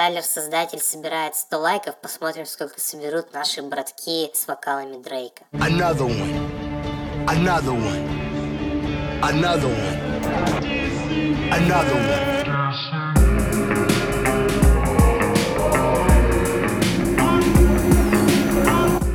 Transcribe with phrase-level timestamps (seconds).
[0.00, 1.94] Тайлер, создатель, собирает 100 лайков.
[2.00, 5.42] Посмотрим, сколько соберут наши братки с вокалами Дрейка.
[5.52, 7.26] Another one.
[7.26, 8.08] Another one.
[9.20, 9.98] Another one.
[11.52, 12.99] Another one.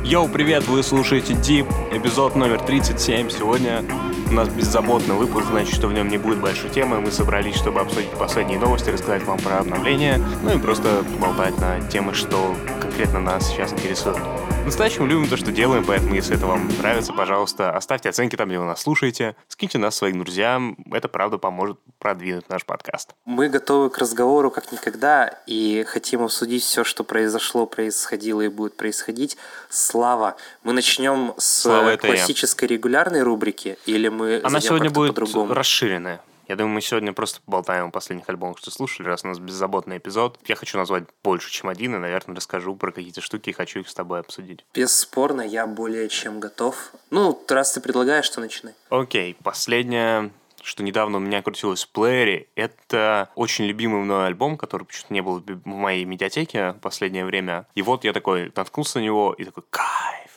[0.08, 3.28] Йоу, привет, вы слушаете Deep, эпизод номер 37.
[3.28, 3.84] Сегодня
[4.30, 7.00] у нас беззаботный выпуск, значит, что в нем не будет большой темы.
[7.00, 11.80] Мы собрались, чтобы обсудить последние новости, рассказать вам про обновления, ну и просто поболтать на
[11.80, 12.54] темы, что
[12.96, 14.16] конкретно нас сейчас интересует.
[14.60, 18.58] По-настоящему любим то, что делаем, поэтому, если это вам нравится, пожалуйста, оставьте оценки там, где
[18.58, 23.14] вы нас слушаете, скиньте нас своим друзьям, это, правда, поможет продвинуть наш подкаст.
[23.26, 28.78] Мы готовы к разговору как никогда и хотим обсудить все, что произошло, происходило и будет
[28.78, 29.36] происходить.
[29.68, 31.96] Слава, мы начнем с Слава, я.
[31.98, 35.52] классической регулярной рубрики или мы Она сегодня будет по-другому?
[35.52, 36.22] расширенная.
[36.48, 39.98] Я думаю, мы сегодня просто поболтаем о последних альбомах, что слушали, раз у нас беззаботный
[39.98, 40.38] эпизод.
[40.46, 43.88] Я хочу назвать больше, чем один, и, наверное, расскажу про какие-то штуки и хочу их
[43.88, 44.64] с тобой обсудить.
[44.72, 46.92] Бесспорно, я более чем готов.
[47.10, 48.74] Ну, раз ты предлагаешь, то начинай.
[48.90, 50.30] Окей, последнее,
[50.62, 55.22] что недавно у меня крутилось в плеере, это очень любимый мной альбом, который почему-то не
[55.22, 57.66] был в моей медиатеке в последнее время.
[57.74, 60.30] И вот я такой наткнулся на него и такой, кайф!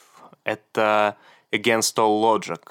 [0.44, 1.18] Это
[1.52, 2.64] Against All Logic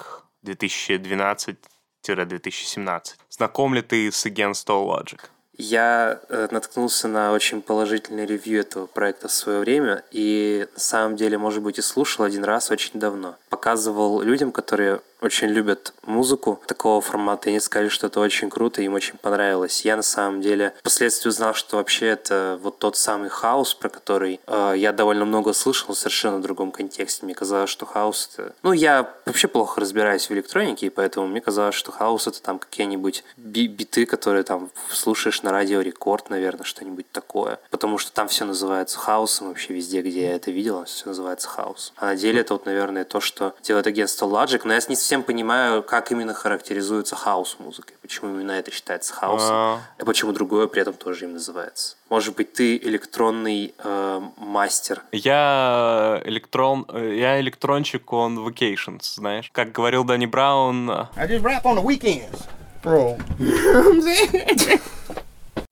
[2.13, 3.01] 2012-2017.
[3.29, 5.19] Знаком ли ты с Against All Logic?
[5.61, 11.17] Я э, наткнулся на очень положительный ревью этого проекта в свое время и на самом
[11.17, 13.35] деле, может быть, и слушал один раз очень давно.
[13.49, 18.81] Показывал людям, которые очень любят музыку такого формата, и они сказали, что это очень круто,
[18.81, 19.85] им очень понравилось.
[19.85, 24.39] Я на самом деле впоследствии узнал, что вообще это вот тот самый хаос, про который
[24.47, 27.25] э, я довольно много слышал в совершенно другом контексте.
[27.25, 28.53] Мне казалось, что хаос это...
[28.63, 32.59] Ну, я вообще плохо разбираюсь в электронике, и поэтому мне казалось, что хаос это там
[32.59, 37.59] какие-нибудь би- биты, которые там слушаешь на радио рекорд, наверное, что-нибудь такое.
[37.69, 41.93] Потому что там все называется хаосом вообще везде, где я это видел, все называется хаос.
[41.97, 45.23] А на деле это вот, наверное, то, что делает агентство Logic, но я не совсем
[45.23, 49.81] понимаю, как именно характеризуется хаос музыкой, почему именно это считается хаосом, А.
[49.97, 51.95] а почему другое при этом тоже им называется.
[52.09, 55.01] Может быть, ты электронный э, мастер.
[55.11, 59.49] Я электрон, э, я электрончик on vacations, знаешь.
[59.51, 62.45] Как говорил Дани Браун, э, I just rap on the weekends,
[62.83, 63.17] bro.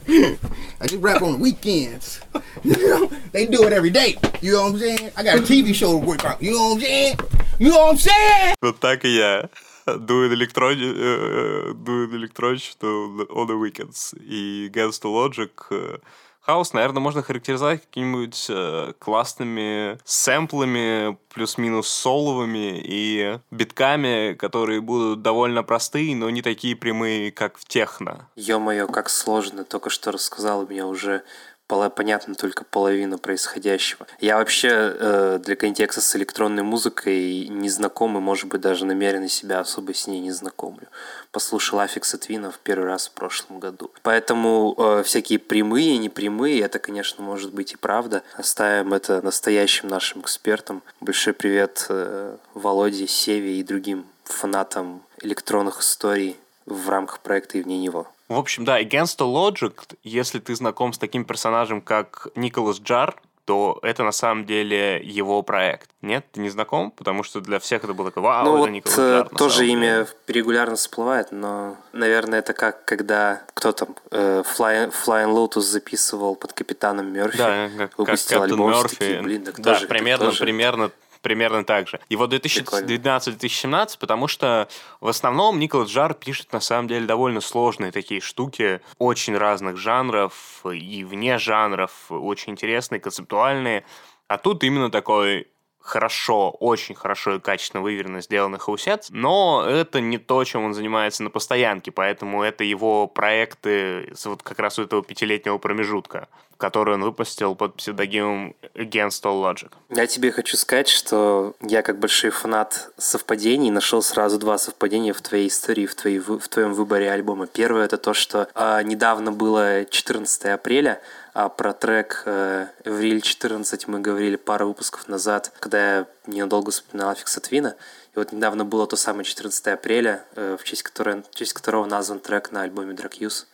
[0.09, 2.21] I just rap on the weekends.
[2.65, 4.17] You know, they do it every day.
[4.41, 5.11] You know what I'm saying?
[5.17, 6.43] I got a TV show to work out.
[6.43, 7.19] You know what I'm saying?
[7.59, 8.55] You know what I'm saying?
[8.62, 9.49] Вот так и я.
[9.87, 10.93] Дует электрони...
[10.95, 14.15] э, Дует электрончик on the weekends.
[14.21, 15.50] И Against the Logic...
[15.71, 15.99] э,
[16.47, 25.62] Хаос, наверное, можно характеризовать какими-нибудь э, классными сэмплами, плюс-минус соловыми и битками, которые будут довольно
[25.62, 28.30] простые, но не такие прямые, как в техно.
[28.38, 31.24] Ё-моё, как сложно, только что рассказал, меня уже
[31.68, 34.08] понятно только половина происходящего.
[34.20, 39.28] Я вообще э, для контекста с электронной музыкой не знаком и, может быть, даже намеренно
[39.28, 40.88] себя особо с ней не знакомлю.
[41.32, 43.92] Послушал Аффикса Твина в первый раз в прошлом году.
[44.02, 48.24] Поэтому э, всякие прямые, непрямые, это, конечно, может быть и правда.
[48.38, 50.84] Оставим это настоящим нашим экспертам.
[51.02, 57.78] Большой привет э, Володе, Севе и другим фанатам электронных историй в рамках проекта и вне
[57.78, 58.08] него.
[58.28, 59.74] В общем, да, Against the Logic,
[60.04, 63.16] если ты знаком с таким персонажем, как Николас Джар,
[63.46, 65.90] то это на самом деле его проект.
[66.02, 66.92] Нет, ты не знаком?
[66.92, 69.30] Потому что для всех это было такое, вау, ну это вот Николас э, Джар.
[69.30, 70.08] тоже имя деле».
[70.28, 76.52] регулярно всплывает, но, наверное, это как когда кто там э, Flying, Flying Lotus записывал под
[76.52, 78.98] капитаном Мерфи, Да, как, как выпустил Капитан альбом, все Мёрфи.
[78.98, 80.40] такие, блин, да, тоже, так примерно, тоже.
[80.44, 80.92] примерно,
[81.22, 82.00] примерно так же.
[82.10, 84.68] И вот 2012-2017, потому что
[85.02, 90.62] в основном Николас Джар пишет на самом деле довольно сложные такие штуки, очень разных жанров
[90.66, 93.84] и вне жанров, очень интересные, концептуальные.
[94.28, 95.48] А тут именно такой
[95.88, 101.24] хорошо, очень хорошо и качественно выверенно сделанный хаус-сет, но это не то, чем он занимается
[101.24, 106.28] на постоянке, поэтому это его проекты вот как раз у этого пятилетнего промежутка,
[106.58, 109.72] который он выпустил под псевдонимом Against All Logic.
[109.89, 115.22] Я тебе хочу сказать, что я как большой фанат совпадений нашел сразу два совпадения в
[115.22, 117.48] твоей истории, в, твоей, в твоем выборе альбома.
[117.48, 121.01] Первое это то, что а, недавно было 14 апреля,
[121.38, 127.39] а про трек Эвриль 14 мы говорили пару выпусков назад, когда я ненадолго вспоминал Аффикса
[127.39, 127.75] Твина.
[128.16, 131.86] И вот недавно было то самое 14 апреля, э, в, честь которой, в честь которого
[131.86, 133.45] назван трек на альбоме Drag Use.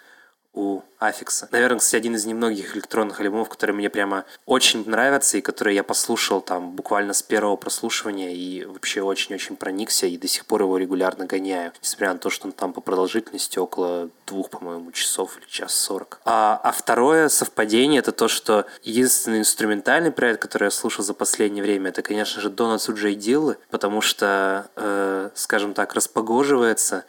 [0.53, 1.49] У Аффикса.
[1.51, 5.83] Наверное, кстати, один из немногих электронных альбомов, которые мне прямо очень нравятся и которые я
[5.83, 10.77] послушал там буквально с первого прослушивания и вообще очень-очень проникся и до сих пор его
[10.77, 11.73] регулярно гоняю.
[11.81, 16.19] Несмотря на то, что он там по продолжительности около двух, по-моему, часов или час сорок.
[16.23, 21.63] А, а второе совпадение это то, что единственный инструментальный проект, который я слушал за последнее
[21.63, 27.03] время, это, конечно же, Донатсу Джей Диллы, потому что, э, скажем так, распогоживается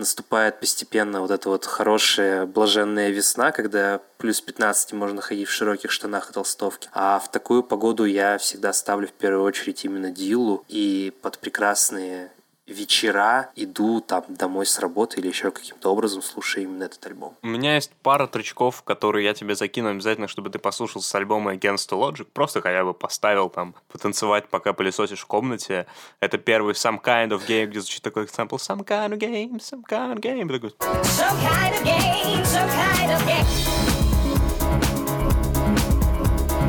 [0.00, 5.92] наступает постепенно вот эта вот хорошая блаженная весна, когда плюс 15 можно ходить в широких
[5.92, 6.88] штанах и толстовке.
[6.92, 12.32] А в такую погоду я всегда ставлю в первую очередь именно Дилу и под прекрасные
[12.70, 17.36] вечера иду там домой с работы или еще каким-то образом слушаю именно этот альбом.
[17.42, 21.54] У меня есть пара тречков, которые я тебе закину обязательно, чтобы ты послушал с альбома
[21.54, 22.26] Against the Logic.
[22.32, 25.86] Просто хотя бы поставил там потанцевать, пока пылесосишь в комнате.
[26.20, 29.82] Это первый Some Kind of Game, где звучит такой экземпл Some Kind of Game, Some
[29.88, 30.48] Kind of Game.
[30.48, 30.70] Такой...
[31.02, 33.80] Some kind of game, some kind of game.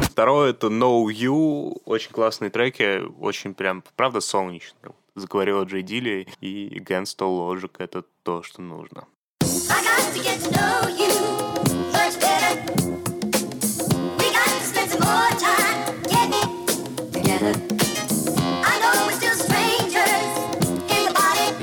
[0.10, 6.80] Второе это No You, очень классные треки, очень прям, правда, солнечные заговорила Джей Дилли, и
[6.80, 9.08] Against All Logic— это то, что нужно.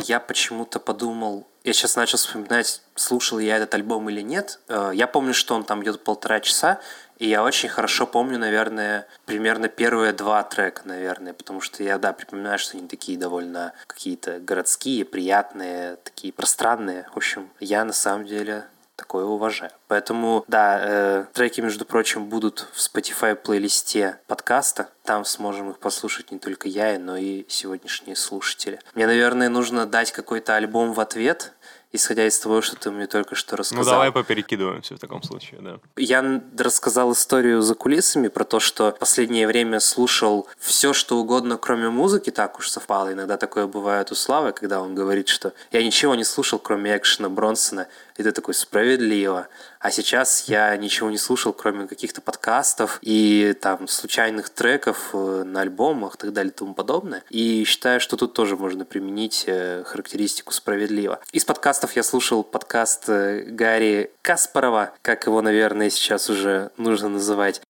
[0.09, 4.59] Я почему-то подумал, я сейчас начал вспоминать, слушал я этот альбом или нет.
[4.67, 6.81] Э, я помню, что он там идет полтора часа,
[7.19, 12.13] и я очень хорошо помню, наверное, примерно первые два трека, наверное, потому что я, да,
[12.13, 17.07] припоминаю, что они такие довольно какие-то городские, приятные, такие пространные.
[17.13, 18.65] В общем, я на самом деле
[18.99, 19.71] такое уважаю.
[19.87, 24.89] Поэтому, да, э, треки, между прочим, будут в Spotify плейлисте подкаста.
[25.05, 28.81] Там сможем их послушать не только я, но и сегодняшние слушатели.
[28.95, 31.53] Мне, наверное, нужно дать какой-то альбом в ответ
[31.93, 33.85] исходя из того, что ты мне только что ну, рассказал.
[33.85, 35.79] Ну, давай поперекидываемся в таком случае, да.
[35.97, 41.57] Я рассказал историю за кулисами про то, что в последнее время слушал все, что угодно,
[41.57, 43.13] кроме музыки, так уж совпало.
[43.13, 47.29] Иногда такое бывает у Славы, когда он говорит, что я ничего не слушал, кроме экшена
[47.29, 47.89] Бронсона,
[48.19, 49.49] и ты такой, справедливо.
[49.81, 55.61] А сейчас я ничего не слушал, кроме каких-то подкастов и там случайных треков э, на
[55.61, 57.23] альбомах и так далее и тому подобное.
[57.31, 61.21] И считаю, что тут тоже можно применить э, характеристику справедливо.
[61.33, 67.63] Из подкастов я слушал подкаст э, Гарри Каспарова, как его, наверное, сейчас уже нужно называть.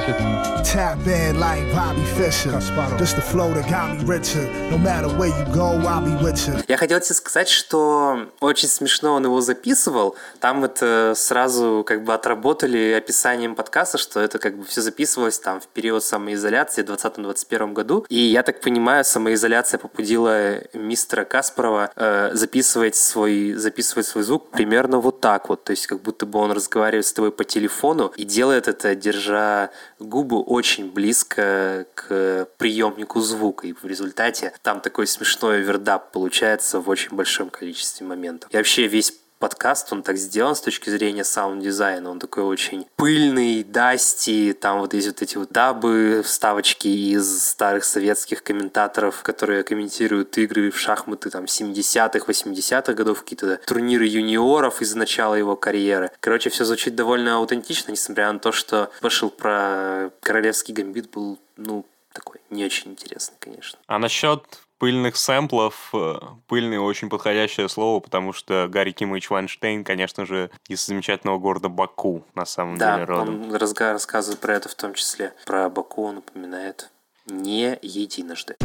[0.00, 0.50] Значит...
[0.72, 2.52] Tap in like Bobby Fischer.
[2.98, 4.46] Just the flow that got me richer.
[4.70, 6.62] No matter where you go, I'll be with you.
[6.68, 10.14] Я хотел тебе сказать, что очень смешно он его записывал.
[10.38, 15.60] Там это сразу как бы отработали описанием подкаста, что это как бы все записывалось там
[15.60, 18.06] в период самоизоляции в 2020-2021 году.
[18.08, 24.98] И я так понимаю, самоизоляция побудила мистера Каспарова э, записывать свой, записывать свой звук примерно
[24.98, 25.64] вот так вот.
[25.64, 29.70] То есть как будто бы он разговаривает с тобой по телефону и делает это, держа
[29.98, 33.66] губы очень близко к приемнику звука.
[33.66, 38.50] И в результате там такой смешной overdub получается в очень большом количестве моментов.
[38.52, 42.10] И вообще весь подкаст, он так сделан с точки зрения саунд-дизайна.
[42.10, 47.84] Он такой очень пыльный, dusty, там вот есть вот эти вот дабы, вставочки из старых
[47.84, 54.94] советских комментаторов, которые комментируют игры в шахматы там 70-х, 80-х годов, какие-то турниры юниоров из
[54.94, 56.10] начала его карьеры.
[56.20, 61.86] Короче, все звучит довольно аутентично, несмотря на то, что вышел про королевский гамбит был, ну,
[62.12, 63.78] такой не очень интересный, конечно.
[63.86, 64.42] А насчет
[64.80, 66.18] пыльных сэмплов, э,
[66.48, 72.24] пыльный очень подходящее слово, потому что Гарри Кимович Вайнштейн, конечно же, из замечательного города Баку,
[72.34, 73.42] на самом да, деле, родом.
[73.42, 75.34] он рассказывает про это в том числе.
[75.44, 76.90] Про Баку он упоминает
[77.26, 78.56] не единожды.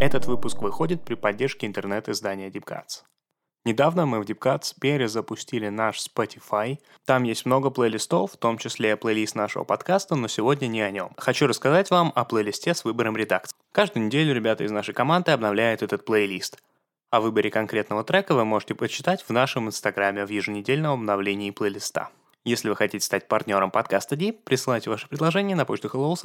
[0.00, 3.04] Этот выпуск выходит при поддержке интернет-издания DeepCuts.
[3.68, 6.78] Недавно мы в DeepCuts перезапустили наш Spotify.
[7.04, 11.10] Там есть много плейлистов, в том числе плейлист нашего подкаста, но сегодня не о нем.
[11.18, 13.54] Хочу рассказать вам о плейлисте с выбором редакции.
[13.72, 16.56] Каждую неделю ребята из нашей команды обновляют этот плейлист.
[17.10, 22.08] О выборе конкретного трека вы можете почитать в нашем инстаграме в еженедельном обновлении плейлиста.
[22.44, 26.16] Если вы хотите стать партнером подкаста Deep, присылайте ваше предложение на почту hello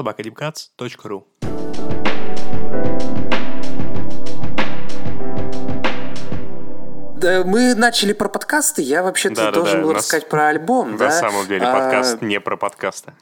[7.23, 10.91] мы начали про подкасты, я вообще-то да, должен да, был рассказать про альбом.
[10.91, 11.11] На да?
[11.11, 12.25] самом деле подкаст а...
[12.25, 13.13] не про подкасты.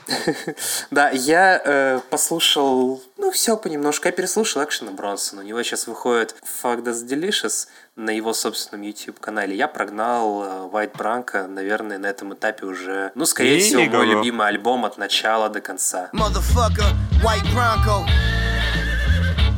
[0.92, 4.08] да, я э, послушал, ну, все понемножку.
[4.08, 5.42] Я переслушал Экшена Бронсона.
[5.42, 9.56] У него сейчас выходит Fuck That's Delicious на его собственном YouTube-канале.
[9.56, 14.48] Я прогнал э, White Bronco, наверное, на этом этапе уже, ну, скорее всего, мой любимый
[14.48, 16.10] альбом от начала до конца.
[16.14, 16.92] Motherfucker,
[17.24, 18.06] White Bronco.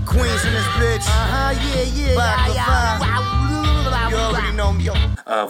[0.06, 1.08] Queens in this bitch.
[1.08, 2.16] Uh-huh, yeah, yeah.
[2.16, 3.53] Back yeah, yeah.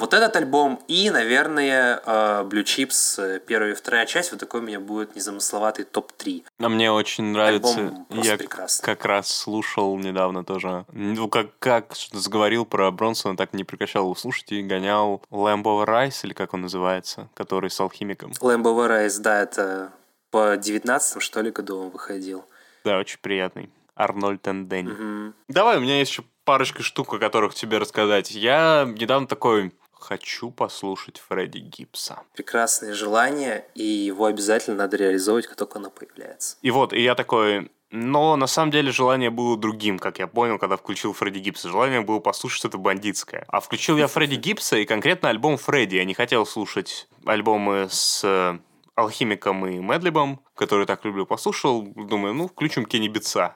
[0.03, 4.59] Вот этот альбом и, наверное, а, Blue Chips, э, первая и вторая часть, вот такой
[4.59, 6.43] у меня будет незамысловатый топ-3.
[6.59, 8.05] А мне очень нравится.
[8.09, 8.85] Я прекрасный.
[8.85, 10.85] как раз слушал недавно тоже.
[10.91, 15.85] Ну, как, как заговорил про Бронсона, так не прекращал его слушать и гонял Lamb of
[15.87, 18.31] Rice, или как он называется, который с алхимиком.
[18.41, 19.91] Lamb of Rise, да, это
[20.31, 22.45] по 19 что ли, году он выходил.
[22.83, 23.69] Да, очень приятный.
[23.95, 25.33] Арнольд Эндени.
[25.47, 28.31] Давай, у меня есть еще парочка штук, о которых тебе рассказать.
[28.31, 32.19] Я недавно такой хочу послушать Фредди Гибса.
[32.35, 36.57] Прекрасное желание, и его обязательно надо реализовывать, как только оно появляется.
[36.61, 40.59] И вот, и я такой, но на самом деле желание было другим, как я понял,
[40.59, 41.69] когда включил Фредди Гибса.
[41.69, 43.45] Желание было послушать что-то бандитское.
[43.47, 45.95] А включил я Фредди Гибса и конкретно альбом Фредди.
[45.95, 48.57] Я не хотел слушать альбомы с э,
[48.95, 51.83] Алхимиком и Медлибом, которые так люблю, послушал.
[51.83, 53.55] Думаю, ну, включим Кенни Битса.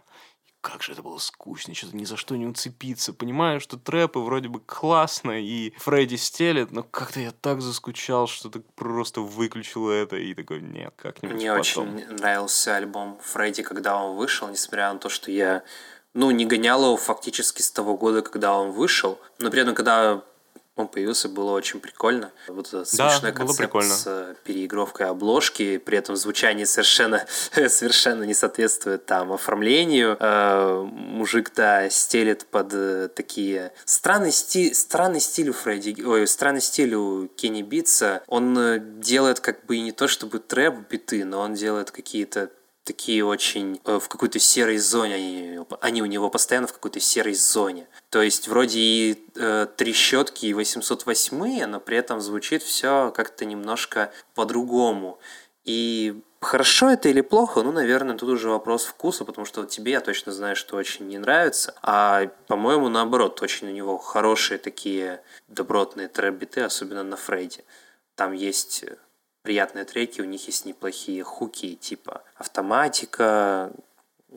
[0.67, 3.13] Как же это было скучно, что-то ни за что не уцепиться.
[3.13, 8.49] Понимаю, что трэпы вроде бы классно, и Фредди стелет, но как-то я так заскучал, что
[8.49, 11.59] так просто выключил это, и такой, нет, как-нибудь Мне потом.
[11.59, 15.63] очень нравился альбом Фредди, когда он вышел, несмотря на то, что я
[16.13, 19.19] ну, не гонял его фактически с того года, когда он вышел.
[19.39, 20.21] Но при этом, когда
[20.77, 22.31] он появился, было очень прикольно.
[22.47, 23.93] Вот этот Да, смешной было концепт прикольно.
[23.93, 27.25] с э, переигровкой обложки, при этом звучание совершенно,
[27.67, 30.15] совершенно не соответствует там оформлению.
[30.19, 33.73] Э, мужик, да, стелет под э, такие...
[33.85, 36.01] Странный, стиль, странный стиль у Фредди...
[36.03, 38.21] Ой, странный стиль у Кенни Битса.
[38.27, 42.49] Он э, делает как бы и не то чтобы трэп-биты, но он делает какие-то
[42.87, 47.33] такие очень э, в какой-то серой зоне, они, они у него постоянно в какой-то серой
[47.33, 47.87] зоне.
[48.09, 54.11] То есть вроде и э, трещотки, и 808, но при этом звучит все как-то немножко
[54.33, 55.19] по-другому.
[55.65, 59.91] И хорошо это или плохо, ну, наверное, тут уже вопрос вкуса, потому что вот тебе
[59.91, 61.75] я точно знаю, что очень не нравится.
[61.81, 67.65] А, по-моему, наоборот, очень у него хорошие такие добротные трэп-биты, особенно на Фрейде.
[68.15, 68.95] Там есть э,
[69.47, 73.71] приятные треки, у них есть неплохие хуки, типа автоматика,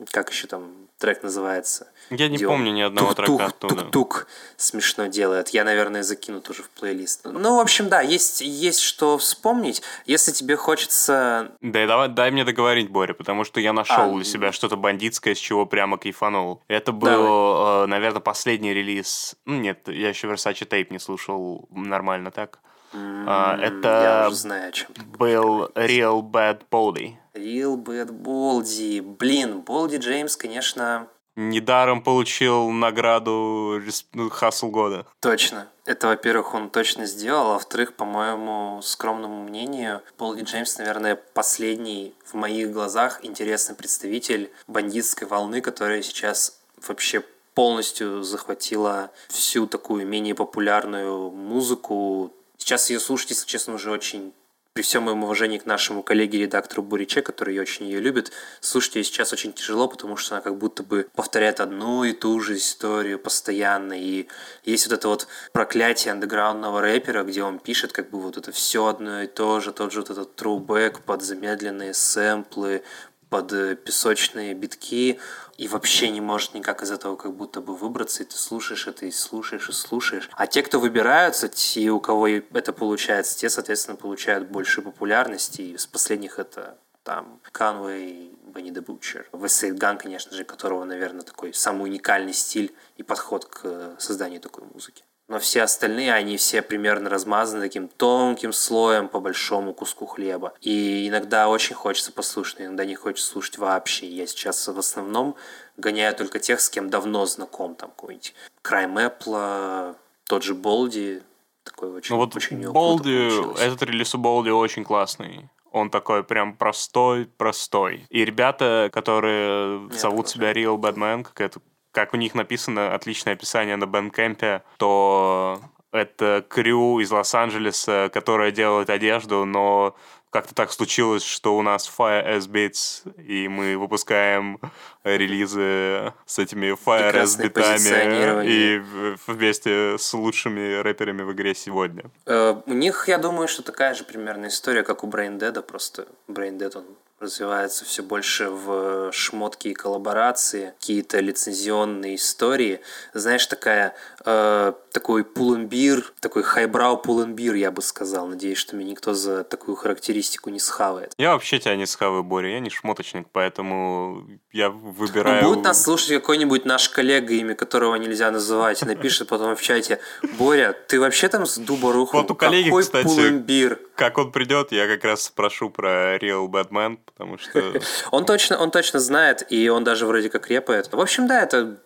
[0.09, 1.91] как еще там трек называется?
[2.09, 3.75] Я не где помню ни одного тук-тук, трека оттуда.
[3.75, 5.49] Тук-тук смешно делает.
[5.49, 7.25] Я, наверное, закину тоже в плейлист.
[7.25, 9.81] Ну, в общем, да, есть, есть что вспомнить.
[10.05, 11.51] Если тебе хочется...
[11.59, 14.77] Да и давай, дай мне договорить, Боря, потому что я нашел А, для себя что-то
[14.77, 16.63] бандитское, с чего прямо кайфанул.
[16.69, 19.35] Это был, э, наверное, последний релиз.
[19.43, 22.59] Ну, нет, я еще Versace Tape не слушал нормально так.
[22.93, 27.13] Я это уже знаю, о чем ты был Real Bad Body.
[27.33, 29.01] Real Bad Болди.
[29.01, 31.07] Блин, Болди Джеймс, конечно,
[31.37, 35.05] Недаром получил награду рес- ну, Хасл года.
[35.21, 35.67] Точно.
[35.85, 42.13] Это, во-первых, он точно сделал, а во-вторых, по моему скромному мнению, Болди Джеймс, наверное, последний
[42.25, 47.23] в моих глазах интересный представитель бандитской волны, которая сейчас вообще
[47.55, 52.31] полностью захватила всю такую менее популярную музыку.
[52.61, 54.33] Сейчас ее слушать, если честно, уже очень
[54.73, 59.33] при всем моем уважении к нашему коллеге-редактору Буриче, который очень ее любит, слушать ее сейчас
[59.33, 63.99] очень тяжело, потому что она как будто бы повторяет одну и ту же историю постоянно.
[63.99, 64.27] И
[64.63, 68.85] есть вот это вот проклятие андеграундного рэпера, где он пишет как бы вот это все
[68.85, 72.83] одно и то же, тот же вот этот трубэк под замедленные сэмплы,
[73.31, 75.17] под э, песочные битки,
[75.57, 79.05] и вообще не может никак из этого как будто бы выбраться, и ты слушаешь это,
[79.05, 80.29] и слушаешь, и слушаешь.
[80.33, 85.77] А те, кто выбираются, те, у кого это получается, те, соответственно, получают больше популярности, и
[85.77, 91.53] с последних это там Conway, Benny the Butcher, Westside Gunn, конечно же, которого, наверное, такой
[91.53, 95.05] самый уникальный стиль и подход к созданию такой музыки.
[95.31, 100.51] Но все остальные, они все примерно размазаны таким тонким слоем по большому куску хлеба.
[100.59, 104.09] И иногда очень хочется послушать, иногда не хочется слушать вообще.
[104.09, 105.37] Я сейчас в основном
[105.77, 107.75] гоняю только тех, с кем давно знаком.
[107.75, 109.95] Там какой-нибудь Крайм Эппла,
[110.27, 111.21] тот же Болди.
[111.63, 115.47] Такой очень, Ну вот очень Болди, этот релиз у Болди очень классный.
[115.71, 118.05] Он такой прям простой, простой.
[118.09, 121.61] И ребята, которые Нет, зовут себя Real Badman, как, это,
[121.91, 128.89] как у них написано отличное описание на Бэнкэмпе, то это крю из Лос-Анджелеса, которое делает
[128.89, 129.95] одежду, но
[130.31, 134.59] как-то так случилось, что у нас Fire S Beats, и мы выпускаем
[135.03, 138.81] релизы с этими Fire S битами и
[139.27, 142.05] вместе с лучшими рэперами в игре сегодня.
[142.25, 146.07] Э, У них, я думаю, что такая же примерно история, как у Brain Dead, просто
[146.29, 146.85] Brain Dead, он
[147.21, 152.81] развивается все больше в шмотки и коллаборации, какие-то лицензионные истории.
[153.13, 153.93] Знаешь, такая,
[154.25, 158.27] э, такой пулембир, такой хайбрау пулембир, я бы сказал.
[158.27, 161.13] Надеюсь, что меня никто за такую характеристику не схавает.
[161.17, 165.43] Я вообще тебя не схаваю, Боря, я не шмоточник, поэтому я выбираю...
[165.43, 169.99] Будет нас слушать какой-нибудь наш коллега, имя которого нельзя называть, напишет потом в чате,
[170.39, 172.23] Боря, ты вообще там с дуба рухнул?
[172.23, 173.79] Вот у коллеги, Какой кстати, пулембир?
[173.95, 177.79] Как он придет, я как раз спрошу про Real Batman, потому что...
[178.11, 180.91] Он точно, он точно знает, и он даже вроде как репает.
[180.91, 181.77] В общем, да, это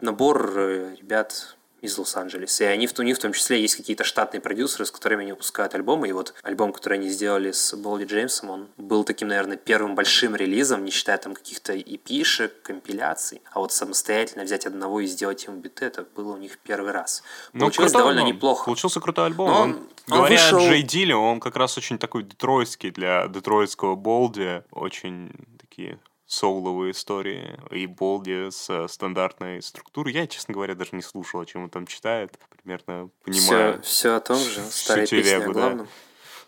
[0.00, 2.64] набор э, ребят из Лос-Анджелеса.
[2.64, 5.32] И они, в- у них в том числе есть какие-то штатные продюсеры, с которыми они
[5.32, 6.08] выпускают альбомы.
[6.08, 10.34] И вот альбом, который они сделали с Болди Джеймсом, он был таким, наверное, первым большим
[10.36, 13.42] релизом, не считая там каких-то эпишек, компиляций.
[13.52, 17.22] А вот самостоятельно взять одного и сделать ему биты, это было у них первый раз.
[17.52, 18.36] Ну, Получилось довольно альбом.
[18.36, 18.64] неплохо.
[18.66, 19.48] Получился крутой альбом.
[19.48, 19.76] Но он, он-
[20.10, 24.62] он говоря вышел- о Джей Диле, он как раз очень такой детройтский для детройтского Болди.
[24.70, 25.98] Очень такие
[26.32, 30.14] соуловые истории и Болди с стандартной структурой.
[30.14, 32.38] Я, честно говоря, даже не слушал, о чем он там читает.
[32.62, 33.82] Примерно Все, понимаю.
[33.82, 34.62] все о том же.
[34.70, 35.60] Старая песня о Вегу, да.
[35.60, 35.88] главном.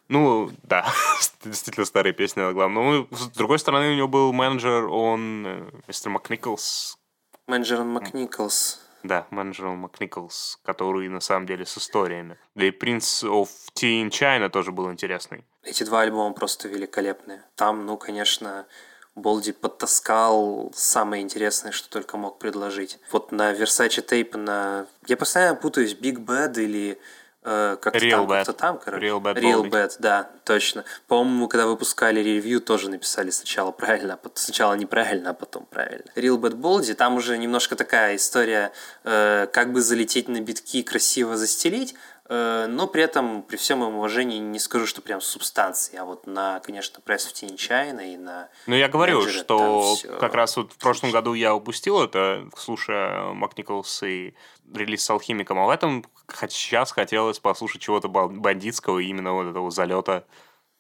[0.08, 0.86] Ну, да,
[1.44, 3.08] действительно старая песня о главном.
[3.10, 6.98] Ну, с другой стороны, у него был менеджер, он э, мистер Макниколс,
[7.46, 8.80] Менеджер Макниколс.
[9.02, 12.38] Да, менеджер Макниколс, который на самом деле с историями.
[12.54, 15.44] Да и Prince of Teen China тоже был интересный.
[15.62, 17.42] Эти два альбома просто великолепные.
[17.54, 18.66] Там, ну, конечно,
[19.14, 22.98] Болди подтаскал самое интересное, что только мог предложить.
[23.12, 24.86] Вот на Versace Tape, на...
[25.06, 26.98] Я постоянно путаюсь, Big Bad или
[27.44, 28.28] э, как-то Real там, Bad.
[28.38, 29.06] как-то там, короче.
[29.06, 29.70] Real Bad Real.
[29.70, 30.84] Bad, да, точно.
[31.06, 36.10] По-моему, когда выпускали ревью, тоже написали сначала правильно, а потом, сначала неправильно, а потом правильно.
[36.16, 38.72] Real Bad Boldy, там уже немножко такая история,
[39.04, 41.94] э, как бы залететь на битки, красиво застелить,
[42.28, 46.60] но при этом, при всем моем уважении, не скажу, что прям субстанции, а вот на,
[46.60, 48.48] конечно, пресс в тени Чайна и на...
[48.66, 50.16] Ну, я говорю, менеджере что всё.
[50.18, 54.34] как раз вот в прошлом году я упустил это, слушая Макниколс и
[54.72, 56.04] релиз с Алхимиком, а в этом
[56.48, 60.24] сейчас хотелось послушать чего-то бандитского, именно вот этого залета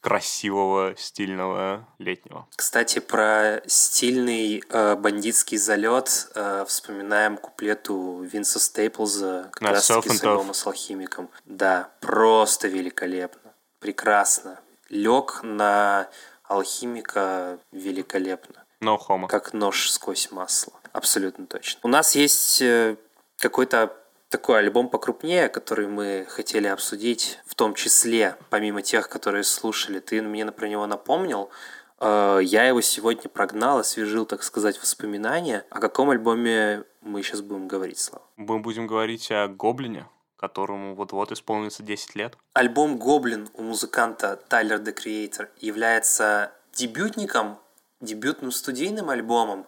[0.04, 2.46] красивого, стильного, летнего.
[2.54, 10.22] Кстати, про стильный э, бандитский залет э, вспоминаем куплету Винса Стейплза как раз таки с
[10.22, 11.30] альбома с алхимиком.
[11.46, 13.54] Да, просто великолепно.
[13.78, 14.60] Прекрасно.
[14.90, 16.08] Лег на
[16.42, 18.62] алхимика великолепно.
[18.82, 19.26] No homo.
[19.26, 20.74] Как нож сквозь масло.
[20.92, 21.80] Абсолютно точно.
[21.82, 22.96] У нас есть э,
[23.38, 23.96] какой-то
[24.34, 30.00] такой альбом покрупнее, который мы хотели обсудить, в том числе, помимо тех, которые слушали.
[30.00, 31.50] Ты мне про него напомнил.
[32.00, 35.64] Э, Я его сегодня прогнал, освежил, так сказать, воспоминания.
[35.70, 38.24] О каком альбоме мы сейчас будем говорить, Слава?
[38.34, 42.36] Мы будем говорить о Гоблине, которому вот-вот исполнится 10 лет.
[42.54, 47.56] Альбом «Гоблин» у музыканта Тайлер The Creator является дебютником,
[48.00, 49.64] дебютным студийным альбомом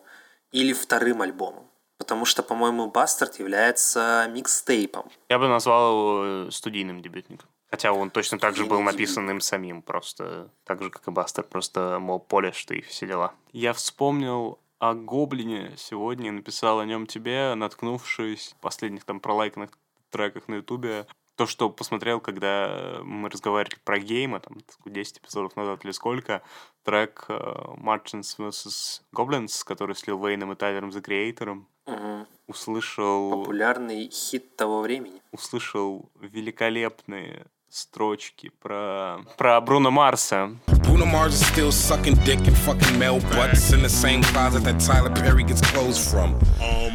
[0.50, 1.70] или вторым альбомом?
[1.98, 5.10] Потому что, по-моему, «Бастард» является микстейпом.
[5.28, 7.48] Я бы назвал его э, студийным дебютником.
[7.70, 11.44] Хотя он точно так же был написан им самим, просто так же, как и Бастер,
[11.44, 13.34] просто мол полишь и все дела.
[13.52, 19.70] Я вспомнил о Гоблине сегодня и написал о нем тебе, наткнувшись в последних там пролайканных
[20.10, 21.06] треках на Ютубе.
[21.34, 26.42] То, что посмотрел, когда мы разговаривали про геймы, там, 10 эпизодов назад или сколько,
[26.86, 29.02] трек Martians vs.
[29.14, 32.26] Goblins, который с Лил Вейном и Тайлером Creator, Мгм.
[32.46, 35.20] услышал Популярный хит того времени.
[35.32, 40.56] услышал великолепные строчки про, про Бруно Марса.
[40.86, 44.78] Bruno Mars is still sucking dick and fucking male butts in the same closet that
[44.78, 46.40] Tyler Perry gets clothes from.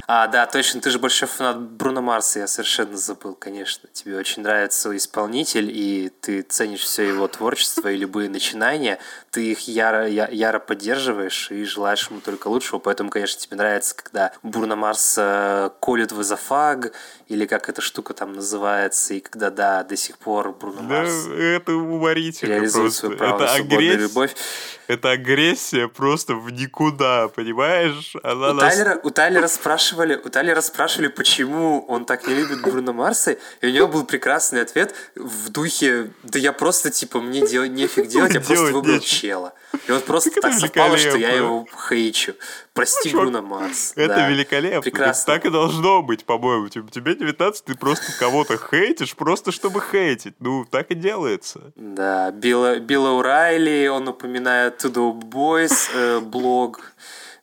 [0.07, 3.89] А, да, точно, ты же большой фанат Бруно Марса, я совершенно забыл, конечно.
[3.93, 8.97] Тебе очень нравится исполнитель, и ты ценишь все его творчество и любые начинания.
[9.29, 13.95] Ты их яро, я- яро поддерживаешь и желаешь ему только лучшего, поэтому, конечно, тебе нравится,
[13.95, 16.93] когда Бруно Марс э, колет в эзофаг,
[17.31, 21.27] или как эта штука там называется, и когда, да, до сих пор Бруно Да, Марс
[21.27, 22.99] это уморительно реализует просто.
[22.99, 24.35] свое право это, агрессия, любовь.
[24.87, 28.13] это агрессия просто в никуда, понимаешь?
[28.23, 32.61] Она У нас- Тайлера, у Тайлера спрашивали, у Тайлера спрашивали, почему он так не любит
[32.63, 37.47] Бруно Марса, и у него был прекрасный ответ в духе, да я просто, типа, мне
[37.47, 39.07] дел- нефиг делать, я просто выбрал нечего.
[39.21, 39.53] чела.
[39.87, 42.33] И вот просто так совпало, что я его хейчу.
[42.73, 43.91] Прости, Бруно Марс.
[43.97, 44.29] Это Да.
[44.29, 44.81] великолепно.
[44.81, 45.33] Прекрасно.
[45.33, 46.69] Так и должно быть, по-моему.
[46.69, 50.35] Тебе 19, ты просто кого-то хейтишь, просто чтобы хейтить.
[50.39, 51.73] Ну, так и делается.
[51.75, 56.79] Да, Билла, Билла Урайли, он упоминает To The Boys э, блог.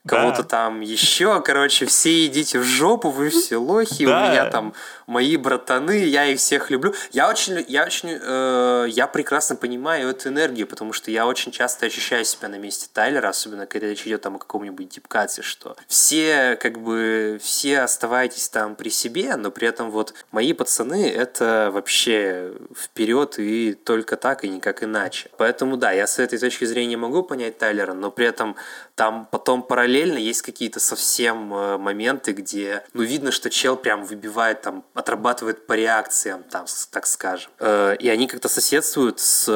[0.06, 1.42] кого-то там еще.
[1.42, 4.72] Короче, все идите в жопу, вы все лохи, у меня там
[5.08, 6.94] мои братаны, я их всех люблю.
[7.12, 11.86] Я очень, я очень, э, я прекрасно понимаю эту энергию, потому что я очень часто
[11.86, 16.58] ощущаю себя на месте Тайлера, особенно когда речь идет там о каком-нибудь дипкате, что все,
[16.60, 22.52] как бы, все оставайтесь там при себе, но при этом вот мои пацаны это вообще
[22.76, 25.30] вперед и только так и никак иначе.
[25.38, 28.56] Поэтому да, я с этой точки зрения могу понять Тайлера, но при этом
[28.94, 34.60] там потом параллельно есть какие-то совсем э, моменты, где, ну, видно, что чел прям выбивает,
[34.60, 37.52] там, отрабатывает по реакциям, там, так скажем.
[37.60, 39.48] Э, И они как-то соседствуют с...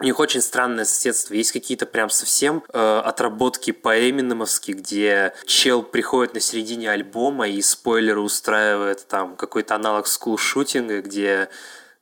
[0.00, 1.34] У них очень странное соседство.
[1.34, 7.62] Есть какие-то прям совсем э, отработки по Эминемовски, где чел приходит на середине альбома и
[7.62, 11.48] спойлеры устраивает там какой-то аналог скулшутинга, где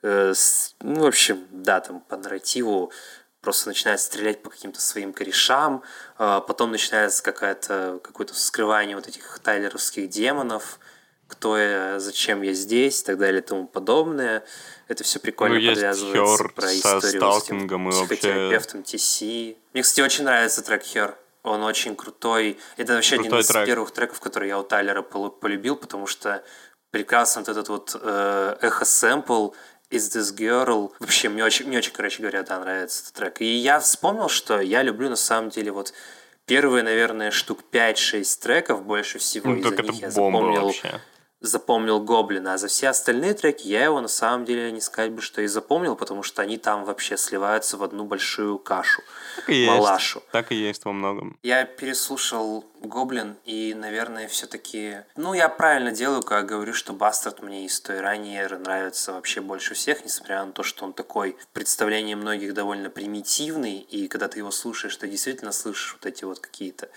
[0.02, 0.32] э,
[0.80, 2.92] ну, в общем, да, там по нарративу
[3.42, 5.82] просто начинает стрелять по каким-то своим корешам,
[6.18, 10.78] потом начинается какая-то, какое-то вскрывание вот этих тайлеровских демонов,
[11.30, 14.44] кто я, зачем я здесь и так далее и тому подобное.
[14.88, 19.56] Это все прикольно Ну, подвязывается про со историю с сталкингом и вообще- психотерапевтом TC.
[19.72, 21.16] Мне, кстати, очень нравится трек Хер.
[21.42, 22.58] Он очень крутой.
[22.76, 23.66] Это вообще один Крутой из трек.
[23.66, 26.42] первых треков, которые я у Тайлера полюбил, потому что
[26.90, 29.52] прекрасно вот этот вот э, эхо-сэмпл
[29.90, 30.90] Is This Girl.
[30.98, 33.40] Вообще, мне очень, мне очень, короче говоря, да, нравится этот трек.
[33.40, 35.92] И я вспомнил, что я люблю на самом деле вот
[36.46, 39.50] первые, наверное, штук 5-6 треков больше всего.
[39.50, 41.00] Ну, это них я запомнил вообще.
[41.40, 45.22] Запомнил Гоблина, а за все остальные треки я его на самом деле не сказать бы,
[45.22, 49.02] что и запомнил, потому что они там вообще сливаются в одну большую кашу,
[49.36, 49.70] Так и есть.
[49.70, 50.22] малашу.
[50.32, 51.38] Так и есть во многом.
[51.42, 54.98] Я переслушал Гоблин и, наверное, все-таки...
[55.16, 59.74] Ну, я правильно делаю, когда говорю, что Бастард мне из той ранее нравится вообще больше
[59.74, 64.38] всех, несмотря на то, что он такой в представлении многих довольно примитивный, и когда ты
[64.38, 66.88] его слушаешь, ты действительно слышишь вот эти вот какие-то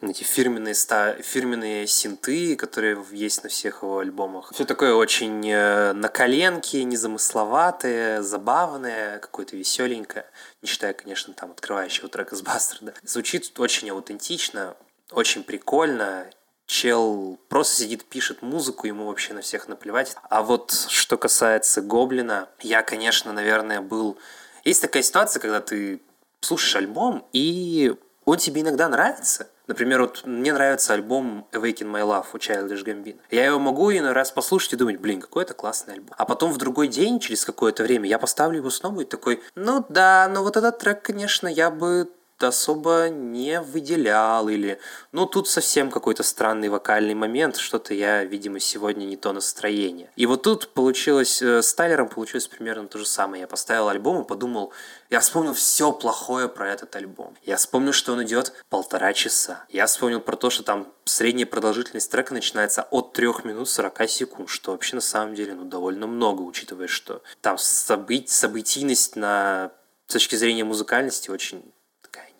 [0.00, 1.14] эти фирменные, ста...
[1.14, 4.52] фирменные синты, которые есть на всех его альбомах.
[4.52, 10.26] Все такое очень э, на коленке, незамысловатое, забавное, какое-то веселенькое.
[10.62, 12.94] Не считая, конечно, там открывающего трека с Бастарда.
[13.02, 14.76] Звучит очень аутентично,
[15.12, 16.26] очень прикольно.
[16.66, 20.16] Чел просто сидит, пишет музыку, ему вообще на всех наплевать.
[20.30, 24.16] А вот что касается Гоблина, я, конечно, наверное, был...
[24.64, 26.00] Есть такая ситуация, когда ты
[26.40, 27.94] слушаешь альбом, и
[28.24, 29.48] он тебе иногда нравится.
[29.66, 33.20] Например, вот мне нравится альбом Awaken My Love у Childish Gambino.
[33.30, 36.14] Я его могу иной раз послушать и думать, блин, какой это классный альбом.
[36.18, 39.84] А потом в другой день, через какое-то время, я поставлю его снова и такой, ну
[39.88, 42.10] да, но вот этот трек, конечно, я бы
[42.48, 44.78] особо не выделял или
[45.12, 50.10] ну тут совсем какой-то странный вокальный момент что-то я видимо сегодня не то настроение.
[50.16, 53.42] И вот тут получилось э, с Тайлером получилось примерно то же самое.
[53.42, 54.72] Я поставил альбом и подумал
[55.10, 57.36] я вспомнил все плохое про этот альбом.
[57.42, 59.64] Я вспомнил что он идет полтора часа.
[59.68, 64.48] Я вспомнил про то что там средняя продолжительность трека начинается от 3 минут 40 секунд
[64.48, 68.28] что вообще на самом деле ну довольно много учитывая что там событ...
[68.28, 69.72] событийность на
[70.06, 71.62] с точки зрения музыкальности очень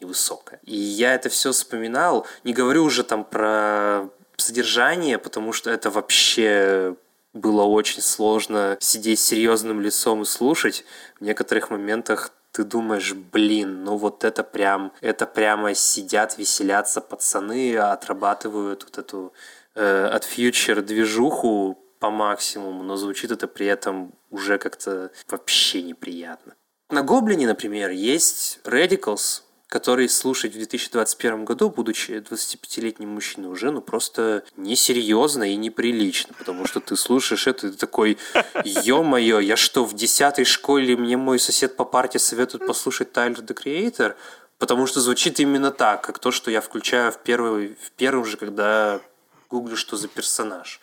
[0.03, 0.61] такая невысокая.
[0.65, 6.97] И я это все вспоминал, не говорю уже там про содержание, потому что это вообще
[7.33, 10.85] было очень сложно сидеть серьезным лицом и слушать.
[11.21, 17.77] В некоторых моментах ты думаешь, блин, ну вот это прям, это прямо сидят, веселятся пацаны,
[17.77, 19.33] отрабатывают вот эту
[19.75, 26.55] э, от фьючер движуху по максимуму, но звучит это при этом уже как-то вообще неприятно.
[26.91, 33.81] На Гоблине, например, есть Radicals, который слушать в 2021 году, будучи 25-летним мужчиной, уже ну
[33.81, 38.19] просто несерьезно и неприлично, потому что ты слушаешь это ты такой,
[38.65, 43.55] ё-моё, я что, в 10 школе мне мой сосед по парте советует послушать Тайлер the
[43.55, 44.15] Creator?
[44.59, 48.37] Потому что звучит именно так, как то, что я включаю в, первый, в первом же,
[48.37, 49.01] когда
[49.49, 50.81] гуглю, что за персонаж.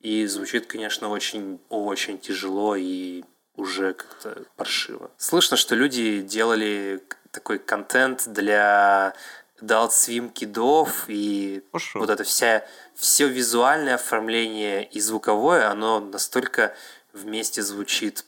[0.00, 3.22] И звучит, конечно, очень, очень тяжело и
[3.56, 5.10] уже как-то паршиво.
[5.18, 9.14] Слышно, что люди делали такой контент для
[9.60, 12.00] Adult Swim кидов, и Хорошо.
[12.00, 12.64] вот это вся,
[12.94, 16.74] все визуальное оформление и звуковое, оно настолько
[17.12, 18.24] вместе звучит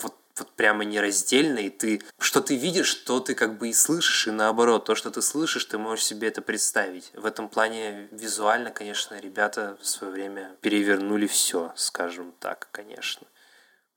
[0.00, 4.26] вот, вот прямо нераздельно, и ты, что ты видишь, то ты как бы и слышишь,
[4.26, 7.10] и наоборот, то, что ты слышишь, ты можешь себе это представить.
[7.14, 13.26] В этом плане визуально, конечно, ребята в свое время перевернули все, скажем так, конечно.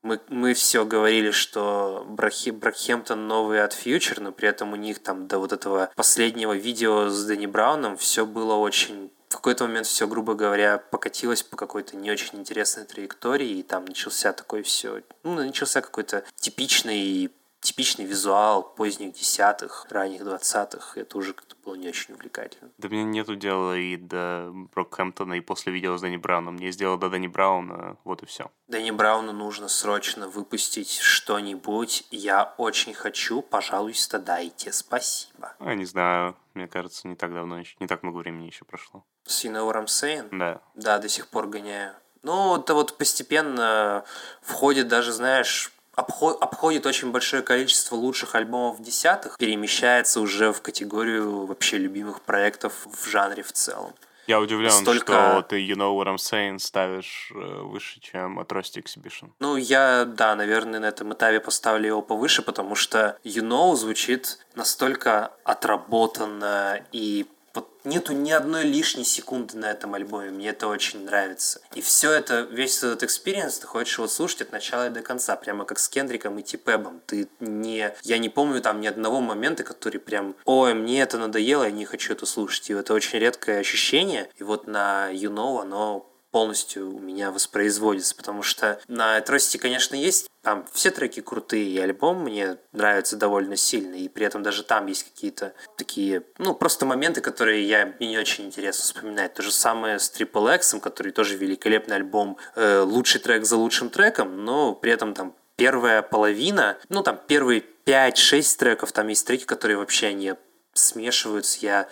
[0.02, 4.98] Мы, мы все говорили, что Брахи, Бракхемптон новый от Фьючер, но при этом у них
[4.98, 9.12] там до вот этого последнего видео с Дэнни Брауном все было очень...
[9.28, 13.84] В какой-то момент все, грубо говоря, покатилось по какой-то не очень интересной траектории, и там
[13.84, 15.02] начался такой все...
[15.22, 20.96] Ну, начался какой-то типичный типичный визуал поздних десятых, ранних двадцатых.
[20.96, 22.70] Это уже как-то было не очень увлекательно.
[22.78, 26.54] Да мне нету дела и до Брокхэмптона, и после видео с Дэнни Брауном.
[26.54, 28.50] Мне сделал до Дэнни Брауна, вот и все.
[28.68, 32.06] Дэнни Брауну нужно срочно выпустить что-нибудь.
[32.10, 34.72] Я очень хочу, пожалуйста, дайте.
[34.72, 35.54] Спасибо.
[35.60, 39.04] Я не знаю, мне кажется, не так давно еще, не так много времени еще прошло.
[39.24, 40.28] С you know what I'm saying?
[40.32, 40.60] Да.
[40.74, 41.94] Да, до сих пор гоняю.
[42.22, 44.04] Ну, это вот постепенно
[44.42, 51.46] входит даже, знаешь, обход, обходит очень большое количество лучших альбомов десятых, перемещается уже в категорию
[51.46, 53.92] вообще любимых проектов в жанре в целом.
[54.26, 58.80] Я удивлен, Столько- что ты You Know What I'm Saying ставишь э, выше, чем Atrocity
[58.84, 59.30] Exhibition.
[59.40, 64.38] Ну, я, да, наверное, на этом этапе поставлю его повыше, потому что You Know звучит
[64.54, 70.30] настолько отработанно и вот нету ни одной лишней секунды на этом альбоме.
[70.30, 71.60] Мне это очень нравится.
[71.74, 75.36] И все это, весь этот experience ты хочешь его слушать от начала и до конца,
[75.36, 77.00] прямо как с Кендриком и TPAB ом.
[77.06, 77.92] Ты не...
[78.02, 81.84] Я не помню там ни одного момента, который прям, ой, мне это надоело, я не
[81.84, 82.70] хочу это слушать.
[82.70, 84.30] И это очень редкое ощущение.
[84.36, 89.94] И вот на You Know оно полностью у меня воспроизводится, потому что на Atrocity, конечно,
[89.94, 94.62] есть там все треки крутые, и альбом мне нравится довольно сильно, и при этом даже
[94.62, 99.34] там есть какие-то такие, ну, просто моменты, которые я, мне не очень интересно вспоминать.
[99.34, 103.90] То же самое с Triple X, который тоже великолепный альбом, э, лучший трек за лучшим
[103.90, 109.44] треком, но при этом там первая половина, ну, там первые 5-6 треков, там есть треки,
[109.44, 110.36] которые вообще не
[110.72, 111.88] смешиваются, я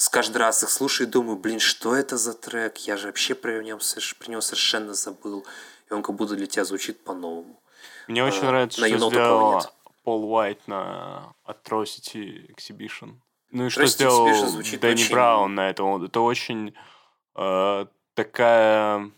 [0.00, 2.78] с каждый раз их слушаю и думаю, блин, что это за трек?
[2.78, 3.78] Я же вообще про него,
[4.18, 5.44] про него совершенно забыл.
[5.90, 7.60] И он как будто для тебя звучит по-новому.
[8.08, 9.62] Мне очень А, нравится, на что сделал.
[10.02, 13.16] Пол Уайт на Atrocity Exhibition.
[13.50, 15.84] Ну и что Atrocity сделал Exhibition звучит Дэнни очень- Браун на это.
[15.84, 16.74] Он- Это очень
[17.36, 19.10] э, такая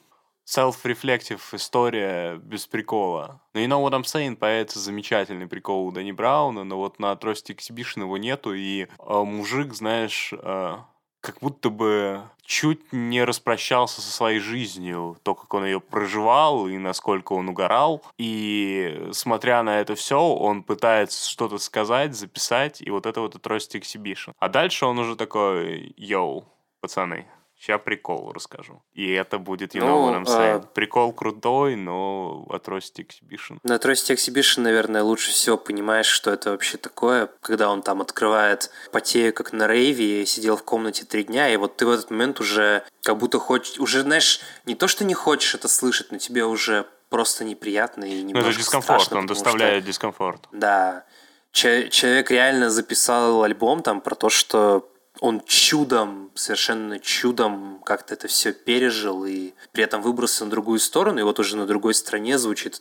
[0.54, 3.40] self-reflective история без прикола.
[3.54, 7.12] Ну, you know what I'm saying, появится замечательный прикол у Дэнни Брауна, но вот на
[7.12, 10.76] Atrocity Exhibition его нету, и э, мужик, знаешь, э,
[11.20, 16.76] как будто бы чуть не распрощался со своей жизнью, то, как он ее проживал и
[16.78, 18.02] насколько он угорал.
[18.18, 23.80] И смотря на это все, он пытается что-то сказать, записать, и вот это вот Atrocity
[23.80, 24.32] Exhibition.
[24.38, 26.44] А дальше он уже такой, йоу,
[26.80, 27.26] пацаны,
[27.62, 28.82] Сейчас прикол расскажу.
[28.92, 30.66] И это будет, you know Ну, what I'm saying.
[30.74, 33.58] Прикол крутой, но Atrocity Exhibition.
[33.62, 38.70] На Trusty Exhibition, наверное, лучше всего понимаешь, что это вообще такое, когда он там открывает
[38.90, 42.10] потею, как на рейве, и сидел в комнате три дня, и вот ты в этот
[42.10, 46.18] момент уже как будто хочешь, уже, знаешь, не то, что не хочешь это слышать, но
[46.18, 50.48] тебе уже просто неприятно и Ну, немножко это дискомфорт, страшно, он потому что- доставляет дискомфорт.
[50.50, 51.04] Да.
[51.52, 54.88] Че- человек реально записал альбом там про то, что
[55.22, 61.20] он чудом, совершенно чудом как-то это все пережил и при этом выбрался на другую сторону,
[61.20, 62.74] и вот уже на другой стороне звучит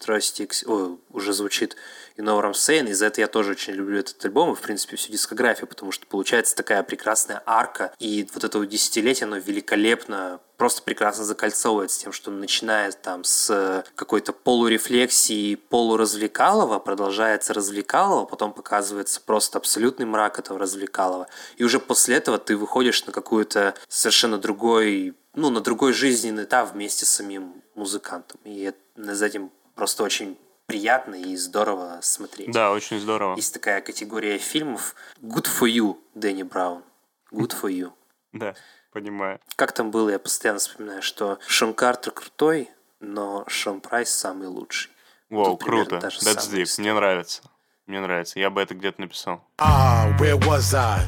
[0.66, 1.76] ой, уже звучит
[2.18, 4.62] You Know What I'm и за это я тоже очень люблю этот альбом и, в
[4.62, 9.38] принципе, всю дискографию, потому что получается такая прекрасная арка, и вот это вот десятилетие, оно
[9.38, 18.54] великолепно просто прекрасно закольцовывается тем, что начинает там с какой-то полурефлексии, полуразвлекалова, продолжается развлекалово, потом
[18.54, 21.26] показывается просто абсолютный мрак этого развлекалова.
[21.58, 26.74] И уже после этого ты выходишь на какую-то совершенно другой, ну, на другой жизненный этап
[26.74, 28.40] вместе с самим музыкантом.
[28.44, 32.52] И за этим просто очень приятно и здорово смотреть.
[32.52, 33.36] Да, очень здорово.
[33.36, 34.94] Есть такая категория фильмов
[35.24, 36.84] Good for You, Дэнни Браун.
[37.32, 37.94] Good for You.
[38.32, 38.54] Да,
[38.92, 39.40] понимаю.
[39.56, 44.92] Как там было, я постоянно вспоминаю, что Шон Картер крутой, но Шон Прайс самый лучший.
[45.30, 46.08] Вау, Тут примерно круто.
[46.08, 46.64] That's deep.
[46.64, 46.84] история.
[46.84, 47.42] Мне нравится.
[47.88, 48.40] Мне нравится.
[48.40, 49.44] Я бы это где-то написал.
[49.58, 51.02] Ah, where was I?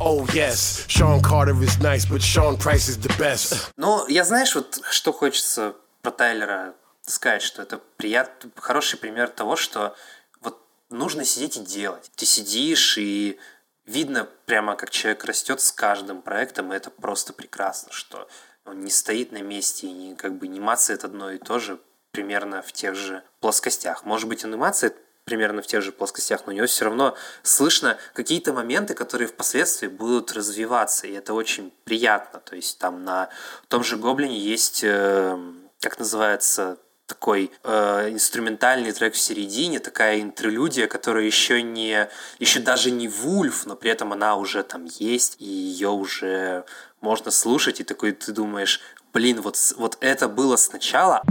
[0.00, 3.70] Oh yes, Sean Carter is nice, but Sean Price is the best.
[3.76, 8.44] Ну, я знаешь, вот что хочется про Тайлера сказать, что это прият...
[8.56, 9.94] хороший пример того, что
[10.40, 12.10] вот нужно сидеть и делать.
[12.16, 13.38] Ты сидишь и
[13.86, 18.28] видно прямо, как человек растет с каждым проектом, и это просто прекрасно, что
[18.64, 21.78] он не стоит на месте и не, как бы не мацает одно и то же
[22.10, 24.04] примерно в тех же плоскостях.
[24.04, 28.52] Может быть, мацает примерно в тех же плоскостях, но у него все равно слышно какие-то
[28.52, 32.40] моменты, которые впоследствии будут развиваться, и это очень приятно.
[32.40, 33.28] То есть там на
[33.68, 35.36] том же Гоблине есть, э,
[35.80, 42.90] как называется, такой э, инструментальный трек в середине, такая интерлюдия, которая еще не, еще даже
[42.90, 46.64] не вульф, но при этом она уже там есть, и ее уже
[47.00, 48.80] можно слушать, и такой ты думаешь,
[49.12, 51.22] блин, вот, вот это было сначала,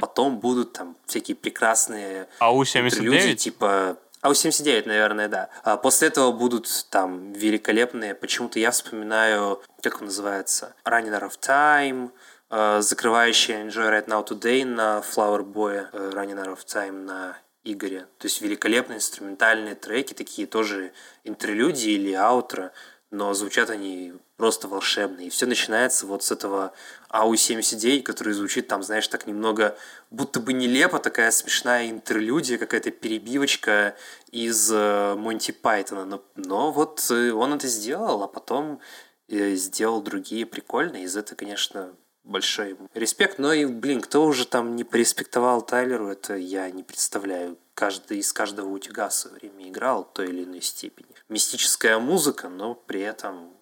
[0.00, 3.34] потом будут там всякие прекрасные интерлюдии, АУ-79?
[3.34, 5.48] типа АУ-79, наверное, да.
[5.64, 12.10] А после этого будут там великолепные, почему-то я вспоминаю, как он называется, Out of Time,
[12.50, 18.06] э, закрывающий Enjoy Right Now Today на Flower Boy, э, Out of Time на Игоре.
[18.18, 20.92] То есть великолепные инструментальные треки, такие тоже
[21.24, 22.70] интерлюдии или аутро,
[23.10, 25.20] но звучат они просто волшебно.
[25.20, 26.72] И все начинается вот с этого
[27.10, 29.78] АУ-79, который звучит там, знаешь, так немного
[30.10, 33.94] будто бы нелепо, такая смешная интерлюдия, какая-то перебивочка
[34.32, 36.06] из э, Монти Пайтона.
[36.06, 38.80] Но, но вот э, он это сделал, а потом
[39.28, 41.04] э, сделал другие прикольные.
[41.04, 41.92] Из этого, конечно,
[42.24, 43.38] большой респект.
[43.38, 47.58] Но и, блин, кто уже там не пореспектовал Тайлеру, это я не представляю.
[47.74, 51.10] Каждый из каждого утюга в свое время играл той или иной степени.
[51.28, 53.52] Мистическая музыка, но при этом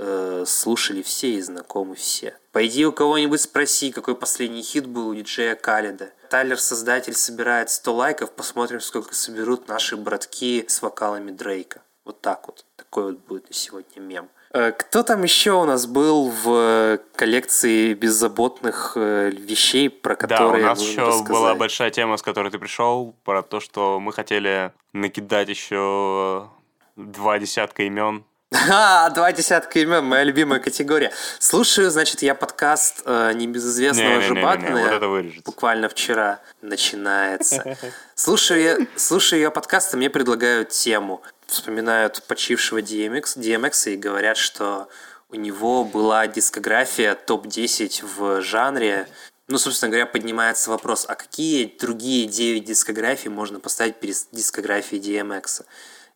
[0.00, 2.36] э, слушали все и знакомы все.
[2.52, 6.10] Пойди у кого-нибудь спроси, какой последний хит был у диджея Калида.
[6.30, 11.82] Тайлер, создатель, собирает 100 лайков, посмотрим, сколько соберут наши братки с вокалами Дрейка.
[12.04, 12.64] Вот так вот.
[12.76, 14.28] Такой вот будет на сегодня мем.
[14.52, 20.70] Э, кто там еще у нас был в коллекции беззаботных э, вещей, про которые Да,
[20.70, 21.28] у нас еще рассказать?
[21.28, 26.48] была большая тема, с которой ты пришел, про то, что мы хотели накидать еще
[26.96, 28.24] два десятка имен
[28.68, 31.12] а, два десятка имен, моя любимая категория.
[31.38, 35.00] Слушаю, значит, я подкаст э, небезызвестного не, Жибатна.
[35.00, 35.24] Вот.
[35.44, 37.78] Буквально вчера начинается.
[38.16, 41.22] Слушаю я, слушаю я подкаст, и мне предлагают тему.
[41.46, 44.88] Вспоминают почившего DMX, DMX и говорят, что
[45.30, 49.06] у него была дискография топ-10 в жанре.
[49.46, 55.62] Ну, собственно говоря, поднимается вопрос, а какие другие 9 дискографий можно поставить перед дискографией DMX?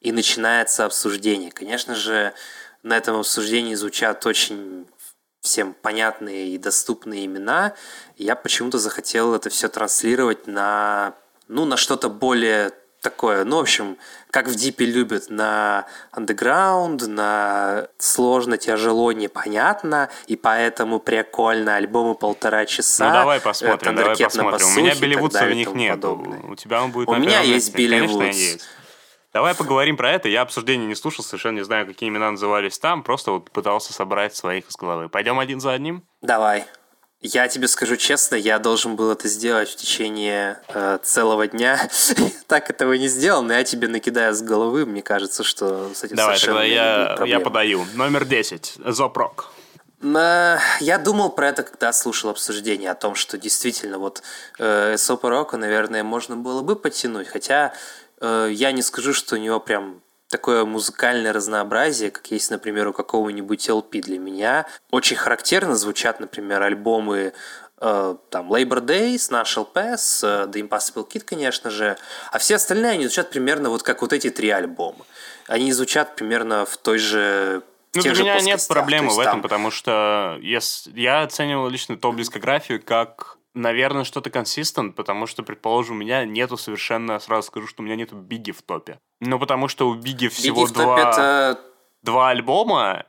[0.04, 1.50] И начинается обсуждение.
[1.50, 2.34] Конечно же,
[2.82, 4.86] на этом обсуждении звучат очень
[5.40, 7.72] всем понятные и доступные имена.
[8.16, 11.14] Я почему-то захотел это все транслировать на,
[11.48, 13.98] ну, на что-то более такое, ну, в общем,
[14.30, 22.64] как в Дипе любят, на андеграунд, на сложно, тяжело, непонятно, и поэтому прикольно, альбомы полтора
[22.66, 23.08] часа.
[23.08, 24.66] Ну, давай посмотрим, давай посмотрим.
[24.66, 26.04] У меня Билли Вудса в них нет.
[26.04, 28.64] У тебя он будет У меня есть Билли Вудс.
[29.34, 30.28] Давай поговорим про это.
[30.28, 33.02] Я обсуждение не слушал, совершенно не знаю, какие имена назывались там.
[33.02, 35.08] Просто вот пытался собрать своих из головы.
[35.08, 36.04] Пойдем один за одним?
[36.22, 36.66] Давай.
[37.20, 41.88] Я тебе скажу честно, я должен был это сделать в течение э, целого дня.
[42.46, 44.86] так этого не сделал, но я тебе накидаю с головы.
[44.86, 47.86] Мне кажется, что с этим Давай, тогда я, я подаю.
[47.94, 48.74] Номер 10.
[48.84, 49.50] Зопрок.
[50.00, 54.22] Я думал про это, когда слушал обсуждение о том, что действительно вот
[54.58, 58.03] э, Сопа Рока, наверное, можно было бы подтянуть, хотя Э,
[58.50, 63.68] я не скажу, что у него прям такое музыкальное разнообразие, как есть, например, у какого-нибудь
[63.68, 64.66] LP для меня.
[64.90, 67.32] Очень характерно звучат, например, альбомы
[67.80, 71.96] э, там Labor Day, National Pass, э, The Impossible Kid, конечно же,
[72.32, 75.04] а все остальные, они звучат примерно вот как вот эти три альбома.
[75.46, 77.62] Они звучат примерно в той же
[77.94, 79.42] ну, для меня нет проблемы в этом, там...
[79.42, 80.58] потому что я,
[80.94, 87.18] я оценивал лично топ-дискографию как наверное, что-то консистент, потому что, предположим, у меня нету совершенно,
[87.18, 88.98] сразу скажу, что у меня нету Биги в топе.
[89.20, 91.60] Ну, потому что у Биги всего Биги два, это...
[92.02, 93.06] два альбома,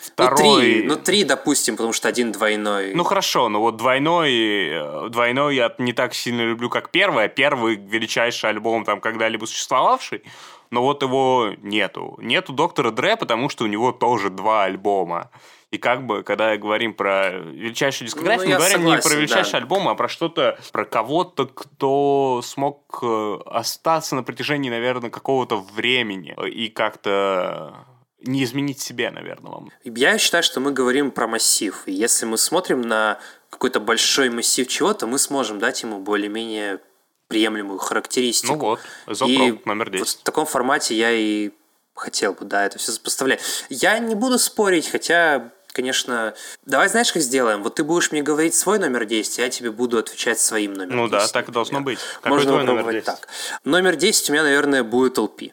[0.00, 0.38] Второй...
[0.38, 2.94] Ну, три, ну, три, допустим, потому что один двойной.
[2.94, 7.28] Ну, хорошо, но вот двойной, э, двойной я не так сильно люблю, как первый, а
[7.28, 10.22] первый величайший альбом, там, когда-либо существовавший,
[10.70, 12.16] но вот его нету.
[12.20, 15.30] Нету Доктора Дре, потому что у него тоже два альбома.
[15.70, 19.52] И как бы, когда говорим про величайшую дискографию, ну, мы говорим согласен, не про величайший
[19.52, 19.58] да.
[19.58, 26.34] альбом, а про что-то, про кого-то, кто смог э, остаться на протяжении, наверное, какого-то времени
[26.50, 27.86] и как-то
[28.22, 29.70] не изменить себе, наверное, вам.
[29.84, 31.82] Я считаю, что мы говорим про массив.
[31.84, 33.18] И если мы смотрим на
[33.50, 36.80] какой-то большой массив чего-то, мы сможем дать ему более-менее
[37.28, 38.54] приемлемую характеристику.
[38.54, 40.00] Ну вот, Зопрок номер 10.
[40.00, 41.50] Вот в таком формате я и
[41.94, 43.40] хотел бы, да, это все сопоставлять.
[43.68, 46.34] Я не буду спорить, хотя конечно...
[46.66, 47.62] Давай знаешь, как сделаем?
[47.62, 50.96] Вот ты будешь мне говорить свой номер 10, а я тебе буду отвечать своим номером
[50.96, 52.00] Ну 10, да, так должно быть.
[52.16, 53.04] Какой Можно твой номер 10?
[53.04, 53.28] так.
[53.64, 55.52] Номер 10 у меня, наверное, будет LP.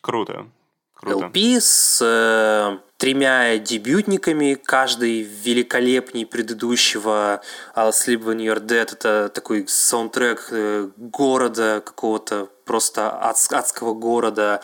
[0.00, 0.46] Круто.
[0.94, 1.26] Круто.
[1.26, 7.40] LP с э, тремя дебютниками, каждый великолепней предыдущего
[7.76, 8.92] I'll Sleep When You're Dead.
[8.92, 14.60] Это такой саундтрек э, города какого-то просто адского города.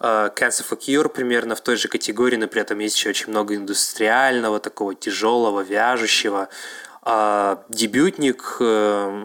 [0.00, 3.30] Э, Cancer for Cure примерно в той же категории, но при этом есть еще очень
[3.30, 6.48] много индустриального, такого тяжелого, вяжущего.
[7.04, 9.24] А, дебютник э,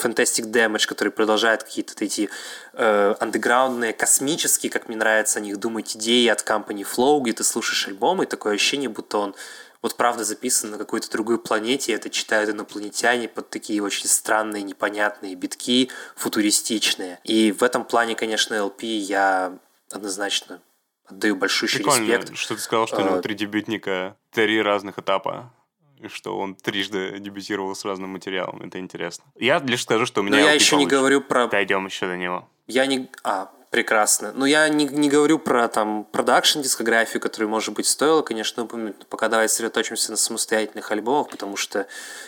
[0.00, 2.30] Fantastic Damage, который продолжает какие-то эти
[2.74, 7.42] э, андеграундные, космические, как мне нравится о них думать, идеи от компании Flow, где ты
[7.42, 9.34] слушаешь альбом, и такое ощущение, будто он
[9.82, 15.34] вот правда записан на какой-то другой планете, это читают инопланетяне под такие очень странные, непонятные
[15.34, 17.20] битки, футуристичные.
[17.24, 19.58] И в этом плане, конечно, LP я
[19.90, 20.60] однозначно
[21.06, 22.36] отдаю большущий Прикольно, респект.
[22.36, 25.52] что ты сказал, что у него А, три дебютника, три разных этапа.
[26.00, 28.62] И что он трижды дебютировал с разным материалом.
[28.62, 29.24] Это интересно.
[29.36, 30.96] Я лишь скажу, что у Но меня я LP еще не получше.
[30.96, 31.48] говорю про...
[31.48, 32.48] Дойдем еще до него.
[32.68, 33.10] Я не...
[33.24, 34.32] А, прекрасно.
[34.34, 38.96] Но я не, не говорю про там продакшн дискографию, которую, может быть, стоило, конечно, упомянуть.
[38.98, 41.86] Но пока давай сосредоточимся на самостоятельных альбомах, потому что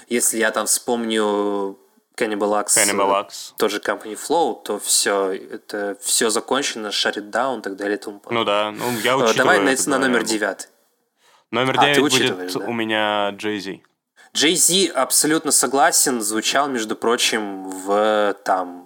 [0.09, 1.79] если я там вспомню
[2.17, 3.53] Cannibal Axe, Cannibal Axe.
[3.57, 7.97] тот же Company Flow, то все, это все закончено, Shut It Down и так далее
[7.97, 8.39] и тому подобное.
[8.41, 10.69] Ну да, ну я Э, учитываю Давай на, этот на номер девятый.
[11.51, 12.71] Номер А, ты 9 учитываешь, будет да?
[12.71, 13.81] у меня Jay-Z.
[14.35, 18.80] Jay Z абсолютно согласен, звучал, между прочим, в там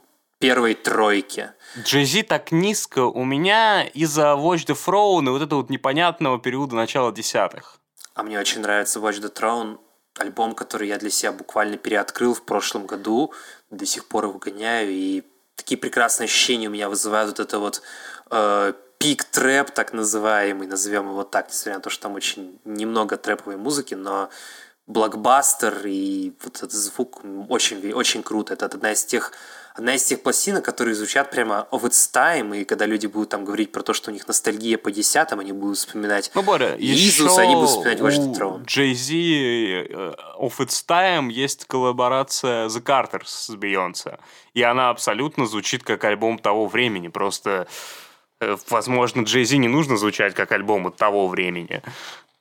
[0.44, 1.54] первой тройке.
[1.76, 6.76] Jay-Z так низко у меня из-за Watch the Throne и вот этого вот непонятного периода
[6.76, 7.78] начала десятых.
[8.14, 9.78] А мне очень нравится Watch the Throne,
[10.18, 13.32] альбом, который я для себя буквально переоткрыл в прошлом году,
[13.70, 15.22] до сих пор его гоняю, и
[15.56, 17.80] такие прекрасные ощущения у меня вызывает вот это вот
[18.30, 23.16] э, пик трэп, так называемый, назовем его так, несмотря на то, что там очень немного
[23.16, 24.28] трэповой музыки, но
[24.86, 28.52] блокбастер и вот этот звук очень, очень круто.
[28.52, 29.32] Это одна из тех
[29.74, 33.44] одна из тех пластинок, которые звучат прямо of its time, и когда люди будут там
[33.44, 37.08] говорить про то, что у них ностальгия по десятым, они будут вспоминать Ну, Боря, еще
[37.08, 38.64] Иисус, они будут вспоминать Watch the Throne.
[38.64, 39.12] Jay-Z
[40.38, 44.18] of Its Time есть коллаборация The Carters с Beyoncé.
[44.54, 47.08] И она абсолютно звучит как альбом того времени.
[47.08, 47.66] Просто,
[48.40, 51.82] э, возможно, Jay-Z не нужно звучать как альбом от того времени.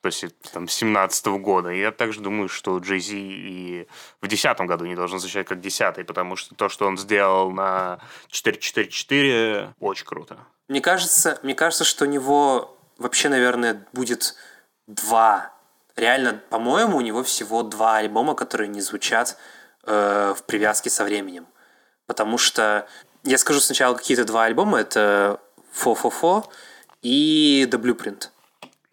[0.04, 1.70] То есть, там, 17 года.
[1.70, 3.88] И я также думаю, что Jay-Z и
[4.20, 8.00] в 10 году не должен звучать как 10 потому что то, что он сделал на
[8.28, 10.40] 444, очень круто.
[10.68, 14.36] Мне кажется, мне кажется, что у него вообще, наверное, будет
[14.88, 15.54] два.
[15.96, 19.38] Реально, по-моему, у него всего два альбома, которые не звучат
[19.86, 21.48] э, в привязке со временем.
[22.08, 22.90] Потому что
[23.24, 24.82] я скажу сначала какие-то два альбома.
[24.82, 25.40] Это
[25.72, 26.44] Фо-Фо-Фо
[27.02, 28.33] и The Blueprint.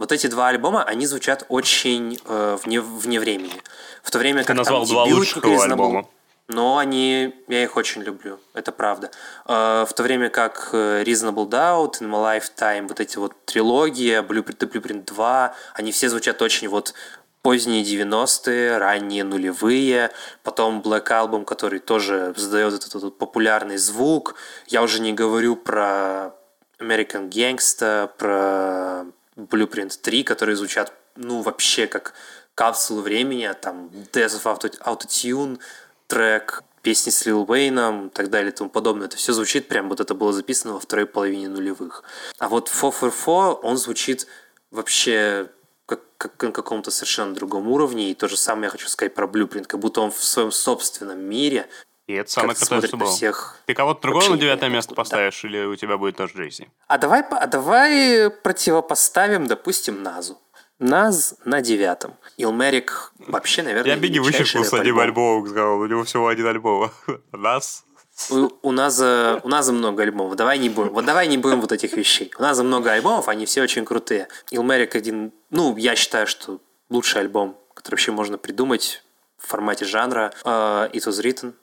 [0.00, 3.62] Вот эти два альбома, они звучат очень э, вне, вне времени.
[4.02, 6.08] В то время Ты как назвал там два лучших альбома.
[6.48, 9.10] но они, я их очень люблю, это правда.
[9.46, 14.22] Э, В то время как э, Reasonable Doubt, In My Lifetime, вот эти вот трилогия,
[14.22, 16.94] Blueprint, The Blueprint 2, они все звучат очень вот
[17.42, 24.34] поздние 90-е, ранние нулевые, потом Black Album, который тоже задает этот, этот популярный звук.
[24.66, 26.32] Я уже не говорю про
[26.78, 29.04] American Gangsta, про
[29.46, 32.14] Blueprint 3, которые звучат, ну, вообще как
[32.54, 35.58] капсулы времени, а там Death of Auto- Autotune,
[36.06, 39.06] трек, песни с Лил Уэйном и так далее и тому подобное.
[39.06, 42.02] Это все звучит прям, вот это было записано во второй половине нулевых.
[42.38, 44.26] А вот Fo for Fo, он звучит
[44.70, 45.50] вообще
[45.86, 48.10] как, как на каком-то совершенно другом уровне.
[48.10, 51.20] И то же самое я хочу сказать про Blueprint, как будто он в своем собственном
[51.20, 51.68] мире.
[52.10, 53.12] И это самое крутое, что было.
[53.12, 55.16] всех Ты кого-то другого на девятое место откуда, да.
[55.16, 56.68] поставишь, или у тебя будет тоже Джейзи?
[56.88, 60.36] А давай, а давай противопоставим, допустим, Назу.
[60.80, 62.14] Наз на девятом.
[62.36, 66.46] Илмерик вообще, наверное, Я Бигги величайший вычеркнул с одним альбомом, сказал, у него всего один
[66.46, 66.90] альбом.
[67.32, 67.84] Нас?
[68.30, 70.34] У, у Наза, у Наза много альбомов.
[70.34, 70.92] Давай не будем.
[70.92, 72.32] Вот давай не будем вот этих вещей.
[72.38, 74.26] У Наза много альбомов, они все очень крутые.
[74.50, 76.58] Илмерик один, ну, я считаю, что
[76.88, 79.04] лучший альбом, который вообще можно придумать
[79.38, 80.32] в формате жанра.
[80.44, 81.54] Э, It Was Written.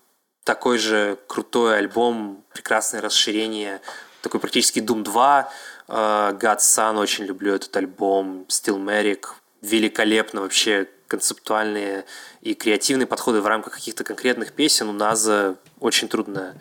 [0.48, 3.82] Такой же крутой альбом, прекрасное расширение,
[4.22, 5.52] такой практически Doom 2.
[5.90, 5.92] Э,
[6.40, 8.46] God's Son, очень люблю этот альбом.
[8.48, 9.26] Still Merrick.
[9.62, 12.06] Великолепно вообще концептуальные
[12.40, 16.56] и креативные подходы в рамках каких-то конкретных песен у Наза очень трудно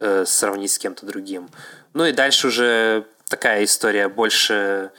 [0.00, 1.48] э, сравнить с кем-то другим.
[1.94, 4.90] Ну и дальше уже такая история больше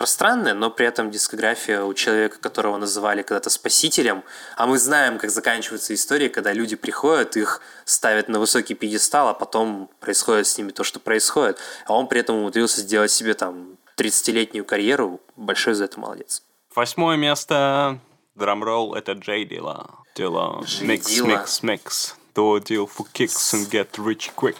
[0.00, 4.24] пространная, но при этом дискография у человека, которого называли когда-то спасителем,
[4.56, 9.34] а мы знаем, как заканчиваются истории, когда люди приходят, их ставят на высокий пьедестал, а
[9.34, 13.76] потом происходит с ними то, что происходит, а он при этом умудрился сделать себе там
[13.98, 16.42] 30-летнюю карьеру, большой за это молодец.
[16.74, 17.98] Восьмое место.
[18.36, 19.98] Drum roll это J Dilla.
[20.14, 20.64] Dilla.
[20.80, 21.26] Mix, Dilla.
[21.26, 22.16] mix, mix.
[22.34, 24.56] Do a deal for kicks and get rich quick.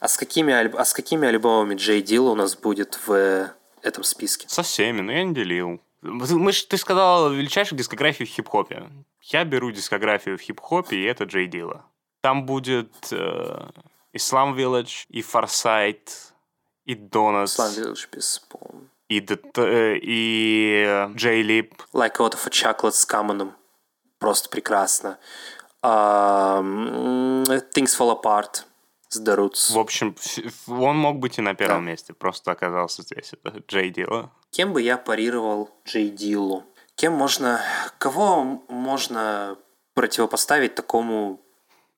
[0.00, 3.50] А с какими, альб- а с какими альбомами Джей Дилла у нас будет в
[3.82, 4.48] этом списке?
[4.48, 5.80] Со всеми, но я не делил.
[6.02, 8.88] Мы ж, ты сказал величайшую дискографию в хип-хопе.
[9.22, 11.84] Я беру дискографию в хип-хопе, и это Джей Дила.
[12.20, 13.68] Там будет э,
[14.12, 16.32] Ислам Village, и Форсайт,
[16.84, 18.88] и Донатс, Слан Village бесспорно.
[19.08, 21.74] и, Дет- э, и Джей Лип.
[21.92, 23.54] Like Out of a Chocolate с Камоном.
[24.18, 25.18] Просто прекрасно.
[25.82, 28.64] Um, Things Fall Apart
[29.16, 29.72] Roots.
[29.72, 30.14] В общем,
[30.68, 31.90] он мог быть и на первом Да.
[31.92, 33.32] месте, просто оказался здесь.
[33.32, 34.30] Это Джей Дила.
[34.50, 36.64] Кем бы я парировал Джей Диллу?
[36.94, 37.60] Кем можно...
[37.98, 39.56] Кого можно
[39.94, 41.40] противопоставить такому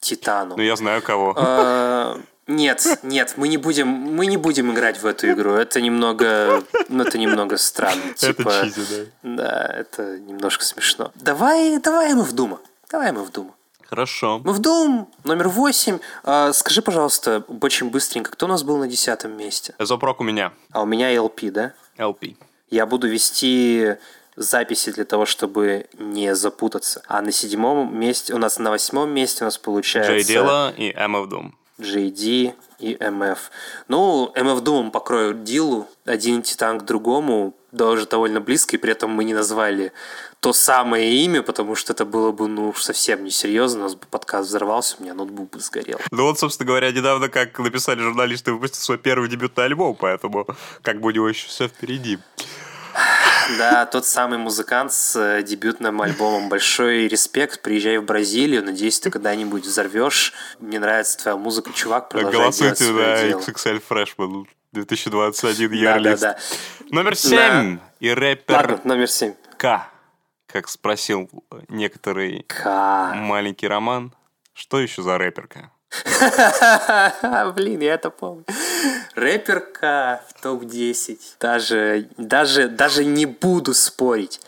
[0.00, 0.56] Титану?
[0.56, 1.34] Ну, я знаю кого.
[1.36, 5.52] Э, Нет, нет, мы не будем, мы не будем играть в эту игру.
[5.52, 8.02] Это немного, ну, это немного странно.
[8.10, 9.36] Это Типа, чизи, да.
[9.36, 11.12] да, это немножко смешно.
[11.14, 12.58] Давай, давай мы в Дума.
[12.90, 13.54] Давай мы в Дума.
[13.90, 14.40] Хорошо.
[14.44, 15.98] Мы в Doom номер восемь.
[16.22, 19.74] А, скажи, пожалуйста, очень быстренько, кто у нас был на десятом месте?
[19.80, 20.52] Зопрок у меня.
[20.70, 21.72] А у меня LP, да?
[21.98, 22.36] LP.
[22.70, 23.96] Я буду вести
[24.36, 27.02] записи для того, чтобы не запутаться.
[27.08, 30.12] А на седьмом месте, у нас на восьмом месте у нас получается...
[30.12, 31.50] Джей Дилла и MF Doom.
[31.80, 33.38] JD и MF.
[33.88, 39.10] Ну, MF Doom покроют Дилу, один титан к другому, даже довольно близко, и при этом
[39.10, 39.92] мы не назвали
[40.40, 44.06] то самое имя, потому что это было бы, ну, уж совсем несерьезно, у нас бы
[44.10, 46.00] подкаст взорвался, у меня ноутбук бы сгорел.
[46.10, 50.46] Ну вот, собственно говоря, недавно, как написали журналисты, выпустил свой первый дебютный альбом, поэтому
[50.82, 52.18] как бы у него еще все впереди.
[53.58, 56.48] Да, тот самый музыкант с э, дебютным альбомом.
[56.48, 60.32] Большой респект, приезжай в Бразилию, надеюсь, ты когда-нибудь взорвешь.
[60.58, 63.40] Мне нравится твоя музыка, чувак, продолжай делать Голосуйте свое на дело.
[63.40, 66.20] XXL Freshman 2021 Да, year да, list.
[66.20, 66.38] да.
[66.90, 67.78] Номер 7.
[68.00, 69.34] И рэпер Ладно, номер семь.
[69.58, 69.86] К.
[70.46, 71.28] Как спросил
[71.68, 73.12] некоторый К.
[73.14, 74.14] маленький роман.
[74.54, 75.70] Что еще за рэперка?
[77.54, 78.44] Блин, я это помню.
[79.14, 81.18] Рэперка в топ-10.
[81.40, 84.40] Даже, даже, даже не буду спорить.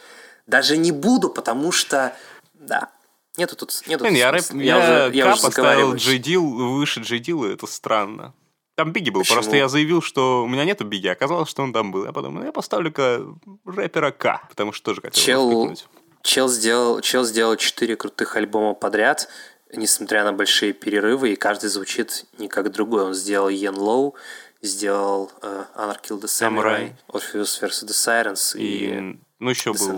[0.47, 2.15] Даже не буду, потому что...
[2.55, 2.91] Да.
[3.37, 3.73] Нету тут...
[3.87, 4.67] Нету Блин, тут я, рэп, смысла.
[4.67, 5.95] я, уже, я уже поставил.
[5.95, 8.35] Джейдил выше Джейдила, это странно.
[8.75, 9.37] Там Бигги был, Почему?
[9.37, 12.05] просто я заявил, что у меня нету Бигги, оказалось, что он там был.
[12.07, 13.23] Я подумал, ну, я поставлю-ка
[13.67, 15.77] рэпера К, потому что тоже хотел Чел,
[16.23, 19.29] чел, сделал, чел сделал четыре крутых альбома подряд,
[19.73, 23.05] несмотря на большие перерывы, и каждый звучит не как другой.
[23.05, 24.15] Он сделал Yen Low,
[24.61, 26.93] сделал э, Honor Kill the Samurai, Samurai.
[27.09, 27.85] Orpheus vs.
[27.87, 28.63] The Sirens и...
[28.63, 29.97] И, ну, еще был.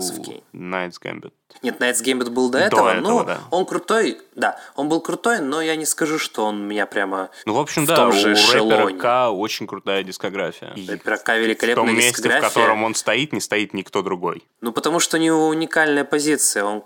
[0.53, 1.31] Night's Gambit.
[1.61, 3.39] Нет, Night's Gambit был до До этого, этого, но да.
[3.51, 7.53] он крутой, да, он был крутой, но я не скажу, что он меня прямо Ну,
[7.53, 8.97] в общем, в да, том у же рэпера эшелоне.
[8.97, 10.73] К очень крутая дискография.
[10.75, 12.49] И Рэпера К в великолепная том месте, в дискография.
[12.49, 14.43] котором он стоит, не стоит никто другой.
[14.61, 16.63] Ну, потому что у него уникальная позиция.
[16.63, 16.83] Он,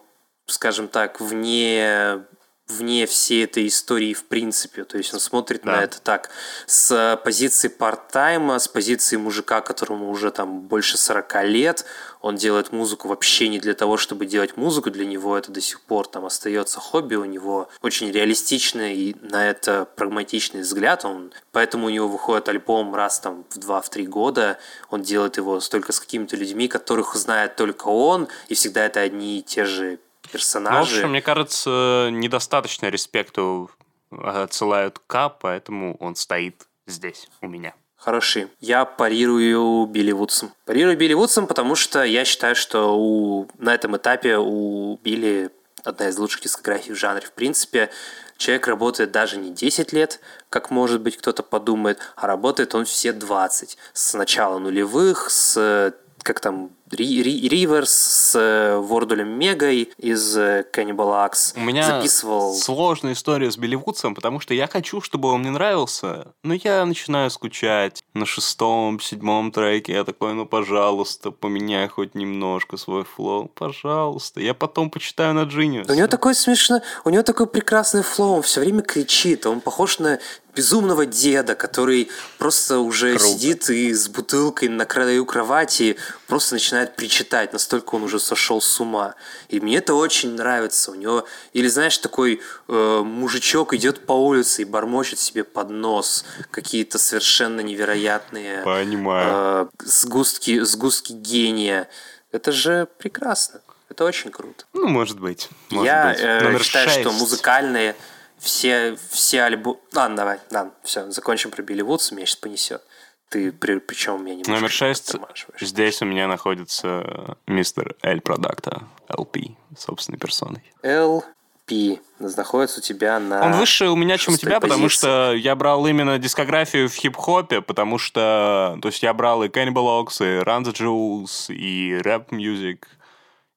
[0.47, 2.25] скажем так, вне
[2.70, 4.84] вне всей этой истории в принципе.
[4.84, 5.72] То есть он смотрит Да.
[5.78, 6.30] на это так
[6.67, 11.86] с позиции парт-тайма, с позиции мужика, которому уже там больше 40 лет.
[12.22, 14.91] Он делает музыку вообще не для того, чтобы делать музыку.
[14.91, 17.15] Для него это до сих пор там остается хобби.
[17.15, 21.05] У него очень реалистичный и на это прагматичный взгляд.
[21.05, 24.59] Он, поэтому у него выходит альбом раз там в 2-3 года.
[24.89, 28.28] Он делает его только с какими-то людьми, которых знает только он.
[28.49, 29.99] И всегда это одни и те же
[30.30, 30.95] Ну, в персонажи.
[30.95, 33.69] общем, мне кажется, недостаточно респекту
[34.11, 37.73] отсылают К, поэтому он стоит здесь у меня.
[37.95, 38.47] Хороший.
[38.61, 40.53] Я парирую Билли Вудсом.
[40.65, 45.49] Парирую Билли Вудсом, потому что я считаю, что у, на этом этапе у Билли
[45.84, 47.25] одна из лучших дискографий в жанре.
[47.25, 47.89] В принципе,
[48.38, 53.11] человек работает даже не 10 лет, как может быть кто-то подумает, а работает он все
[53.11, 53.77] 20.
[53.93, 55.93] С начала нулевых, с
[56.24, 61.53] как там, Ри- Ри- Риверс с э, Вордулем Мегой из э, Cannibal Axe.
[61.55, 62.53] У меня записывал...
[62.55, 66.86] сложная история с Билли Вудсом, потому что я хочу, чтобы он мне нравился, но я
[66.86, 69.93] начинаю скучать на шестом, седьмом треке.
[69.93, 73.47] Я такой, ну, пожалуйста, поменяй хоть немножко свой флоу.
[73.47, 74.41] Пожалуйста.
[74.41, 75.91] Я потом почитаю на Genius.
[75.91, 79.99] У него такой смешно, у него такой прекрасный флоу, он все время кричит, он похож
[79.99, 80.20] на
[80.60, 83.26] безумного деда, который просто уже Круто.
[83.26, 85.95] сидит и с бутылкой на краю кровати
[86.28, 89.16] просто начинает причитать, настолько он уже сошел с ума.
[89.47, 90.91] И мне это очень нравится.
[90.91, 96.26] У него, или знаешь, такой э, мужичок идет по улице и бормочет себе под нос
[96.51, 99.70] какие-то совершенно невероятные Понимаю.
[99.80, 101.88] э, сгустки, сгустки гения.
[102.34, 103.62] Это же прекрасно.
[103.89, 104.66] Это очень круто.
[104.74, 105.47] Ну, может быть.
[105.70, 106.20] Может Я быть.
[106.22, 107.20] э, считаю, что шесть.
[107.20, 107.95] музыкальные
[108.39, 109.79] все, все альбомы...
[109.93, 112.81] Ладно, давай, ладно, все, закончим про Билли Вудса, меня сейчас понесет.
[113.29, 115.15] Ты при, причем меня немножко Номер шесть.
[115.59, 120.63] Здесь у меня находится мистер Эль Продакта, LP, собственной персоной.
[120.81, 123.45] LP находится у тебя на...
[123.45, 124.97] Он выше у меня, чем у тебя, потому позиции.
[124.97, 130.03] что я брал именно дискографию в хип-хопе, потому что, то есть я брал и Cannibal
[130.03, 132.85] Ox, и Run the Jewels, и рэп music.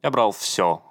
[0.03, 0.83] Я брал все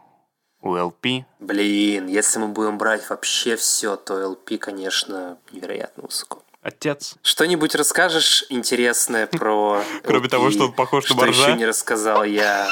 [0.62, 1.24] у LP.
[1.40, 6.44] Блин, если мы будем брать вообще все, то LP, конечно, невероятно высоко.
[6.62, 7.16] Отец.
[7.24, 11.48] Что-нибудь расскажешь интересное про Кроме того, что он похож на Что Боржа?
[11.48, 12.68] еще не рассказал я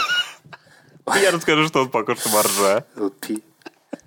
[1.21, 2.85] Я расскажу, что он похож на Моржа.
[2.95, 3.43] LP.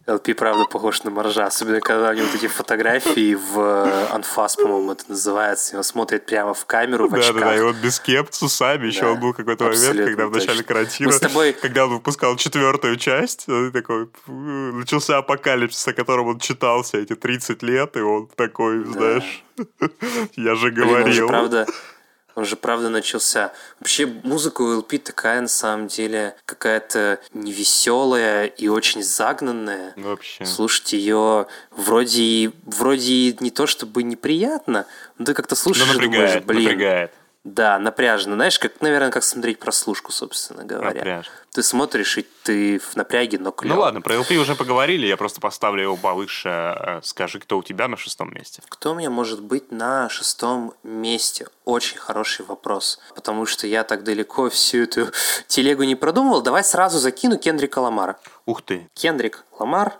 [0.06, 1.46] LP, правда, похож на моржа.
[1.46, 5.74] Особенно, когда у него вот эти фотографии в э, анфас, по-моему, это называется.
[5.74, 7.34] И он смотрит прямо в камеру в Да, очках.
[7.34, 8.86] да, да, и он без кеп, с усами.
[8.86, 10.64] Еще Да, он был какой-то момент, когда в начале точно.
[10.64, 16.26] карантина, Мы с тобой- когда он выпускал четвертую часть, он такой, начался апокалипсис, о котором
[16.26, 19.44] он читал все эти 30 лет, и он такой, знаешь,
[20.36, 21.28] я же Блин, он же, говорил.
[21.28, 21.66] правда,
[22.34, 23.52] он же правда начался.
[23.80, 29.92] Вообще музыка у LP такая на самом деле какая-то невеселая и очень загнанная.
[29.96, 30.44] Вообще.
[30.44, 34.86] Слушать ее вроде, вроде не то чтобы неприятно,
[35.18, 37.12] но ты как-то слушаешь и думаешь, блин, напрягает.
[37.44, 38.34] Да, напряжно.
[38.34, 40.94] Знаешь, как, наверное, как смотреть прослушку, собственно говоря.
[40.94, 41.32] Напряжно.
[41.50, 43.74] Ты смотришь, и ты в напряге, но клево.
[43.74, 46.48] Ну ладно, про LP уже поговорили, я просто поставлю его повыше.
[46.48, 48.62] Э, Скажи, кто у тебя на шестом месте?
[48.68, 51.48] Кто у меня может быть на шестом месте?
[51.64, 53.00] Очень хороший вопрос.
[53.14, 55.08] Потому что я так далеко всю эту
[55.48, 56.42] телегу не продумывал.
[56.42, 58.18] Давай сразу закину Кендрика Ламара.
[58.46, 58.88] Ух ты.
[58.94, 59.94] Кендрик Ламар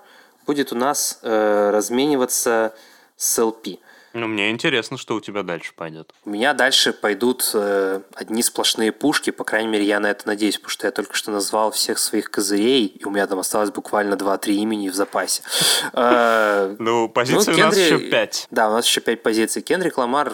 [0.47, 2.73] будет у нас э, размениваться
[3.17, 3.81] с LP.
[4.15, 6.13] Ну, мне интересно, что у тебя дальше пойдет.
[6.25, 10.57] У меня дальше пойдут э, одни сплошные пушки, по крайней мере, я на это надеюсь,
[10.57, 14.15] потому что я только что назвал всех своих козырей, и у меня там осталось буквально
[14.15, 15.43] 2-3 имени в запасе.
[15.95, 18.47] Э, Ну, позиций у нас еще пять.
[18.51, 19.63] Да, у нас еще пять позиций.
[19.63, 20.33] Кендрик Ламар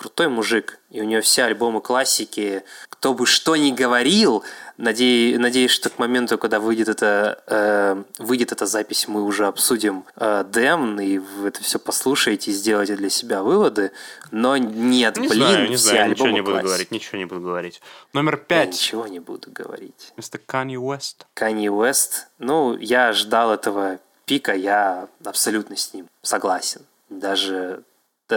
[0.00, 2.62] крутой мужик, и у него все альбомы классики.
[2.88, 4.42] Кто бы что ни говорил,
[4.80, 10.04] наде- надеюсь, что к моменту, когда выйдет эта, э, выйдет эта запись, мы уже обсудим
[10.16, 13.92] э, дем, и вы это все послушаете и сделаете для себя выводы.
[14.30, 16.66] Но нет, Не блин, знаю, не все знаю, ничего не буду классики.
[16.66, 17.80] говорить, ничего не буду говорить.
[18.12, 18.68] Номер Я пять.
[18.72, 20.12] ничего не буду говорить.
[20.16, 21.26] Мистер Канни Уэст.
[21.34, 26.82] Канье Уэст, ну, я ждал этого пика, я абсолютно с ним согласен.
[27.08, 27.82] Даже,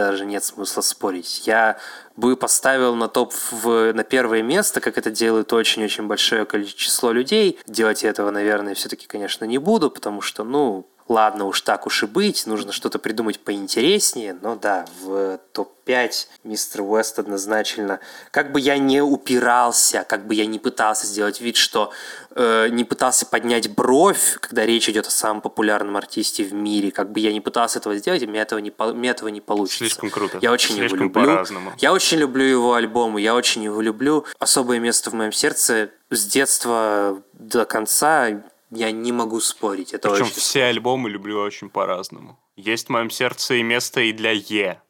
[0.00, 1.46] даже нет смысла спорить.
[1.46, 1.78] Я
[2.16, 7.58] бы поставил на топ в, на первое место, как это делает очень-очень большое количество людей.
[7.66, 12.06] Делать этого, наверное, все-таки, конечно, не буду, потому что, ну, ладно уж так уж и
[12.06, 16.10] быть, нужно что-то придумать поинтереснее, но да, в топ-5
[16.44, 18.00] мистер Уэст однозначно.
[18.30, 21.90] Как бы я не упирался, как бы я не пытался сделать вид, что
[22.34, 27.12] э, не пытался поднять бровь, когда речь идет о самом популярном артисте в мире, как
[27.12, 29.78] бы я не пытался этого сделать, у меня этого не, меня этого не получится.
[29.78, 30.38] Слишком круто.
[30.40, 31.26] Я очень Слишком его люблю.
[31.26, 31.72] по-разному.
[31.78, 34.24] Я очень люблю его альбомы, я очень его люблю.
[34.38, 39.92] Особое место в моем сердце с детства до конца я не могу спорить.
[39.94, 42.38] Это Причем очень все альбомы люблю очень по-разному.
[42.56, 44.80] Есть в моем сердце и место и для Е.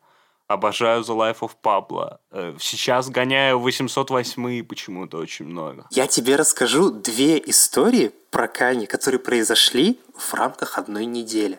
[0.46, 2.18] Обожаю The Life of Pablo.
[2.30, 5.86] Э, Сейчас гоняю 808 почему-то очень много.
[5.90, 11.58] Я тебе расскажу две истории про Кани, которые произошли в рамках одной недели.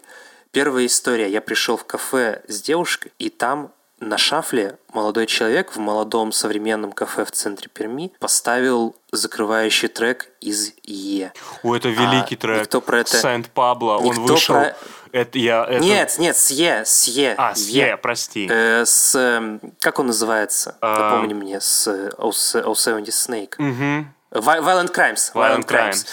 [0.52, 1.30] Первая история.
[1.30, 6.92] Я пришел в кафе с девушкой, и там на шафле молодой человек в молодом современном
[6.92, 11.32] кафе в центре Перми поставил закрывающий трек из Е.
[11.64, 12.62] О, это великий А, трек.
[12.62, 13.98] никто про это- Сент Пабло.
[13.98, 14.56] Он вышел.
[14.56, 14.76] про-
[15.14, 15.64] Это я.
[15.64, 17.36] это- Нет, нет, с Е, с Е.
[17.38, 18.48] А, с Е, прости.
[18.52, 19.16] Э, с...
[19.16, 20.76] эм, Как он называется?
[20.82, 21.00] А.
[21.12, 21.62] Напомни мне.
[21.62, 22.32] С э, O-
[22.76, 23.56] 70 Snake.
[23.58, 25.32] Vi- Violent Crimes.
[25.34, 26.06] Violent Crimes.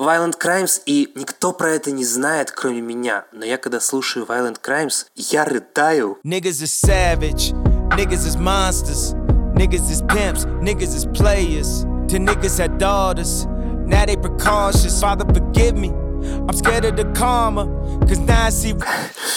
[0.00, 3.26] Violent Crimes, и никто про это не знает, кроме меня.
[3.32, 6.16] Но я когда слушаю Violent Crimes, я рыдаю.
[6.24, 7.52] Niggas is savage,
[7.90, 9.12] niggas is monsters,
[9.54, 11.84] niggas is pimps, niggas is players.
[12.08, 13.44] The niggas had daughters,
[13.86, 14.98] now they precautious.
[15.02, 15.90] Father, forgive me.
[15.90, 17.66] I'm scared of the karma,
[18.08, 18.74] cause now I see.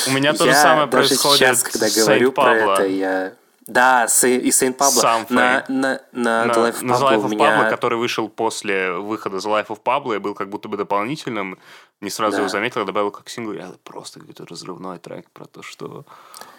[0.08, 3.34] У меня то же самое происходит сейчас, когда говорю про это, я...
[3.68, 5.00] Да, с- и Сейнт Пабло.
[5.00, 7.62] Сам На, на, на, На, The Life of на The Pablo Life of меня...
[7.66, 11.58] Pablo, который вышел после выхода The Life of Pablo, и был как будто бы дополнительным.
[12.02, 12.38] Не сразу Да.
[12.40, 13.54] его заметил, я добавил как сингл.
[13.54, 16.06] Я просто какой-то разрывной трек про то, что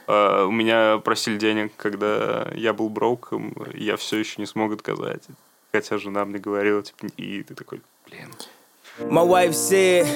[0.07, 5.25] э, у меня просили денег, когда я был броком, я все еще не смог отказать.
[5.73, 8.31] Хотя жена мне говорила, типа, и ты такой, блин.
[9.01, 10.07] My wife said,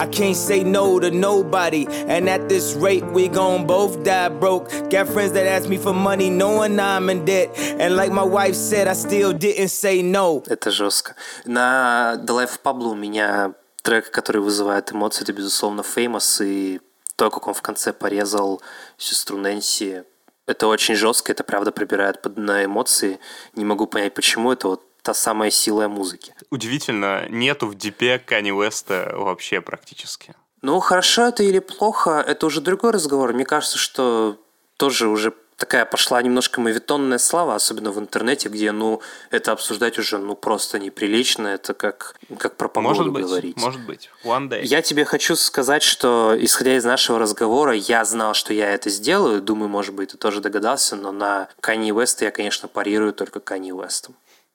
[0.00, 1.86] I can't say no to nobody.
[2.08, 4.70] And at this rate, we gon' both die broke.
[4.88, 7.50] Got friends that ask me for money, knowing I'm in debt.
[7.78, 10.42] And like my wife said, I still didn't say no.
[10.46, 11.14] Это жестко.
[11.44, 16.80] На The Life of Pablo у меня трек, который вызывает эмоции, это, безусловно, Famous, и
[17.16, 18.62] то, как он в конце порезал
[18.96, 20.04] сестру Нэнси,
[20.46, 23.20] это очень жестко, это правда пробирает под- на эмоции.
[23.54, 26.34] Не могу понять, почему это вот та самая сила музыки.
[26.50, 30.34] Удивительно, нету в дипе Кани Уэста вообще практически.
[30.62, 33.32] Ну, хорошо это или плохо, это уже другой разговор.
[33.32, 34.36] Мне кажется, что
[34.76, 40.18] тоже уже такая пошла немножко мавитонная слава, особенно в интернете, где, ну, это обсуждать уже,
[40.18, 41.48] ну, просто неприлично.
[41.48, 43.56] Это как, как про погоду Может быть, говорить.
[43.56, 44.10] может быть.
[44.24, 44.62] One day.
[44.64, 49.42] Я тебе хочу сказать, что, исходя из нашего разговора, я знал, что я это сделаю.
[49.42, 53.74] Думаю, может быть, ты тоже догадался, но на Канье Уэста я, конечно, парирую только Канье
[53.74, 54.14] Уэстом.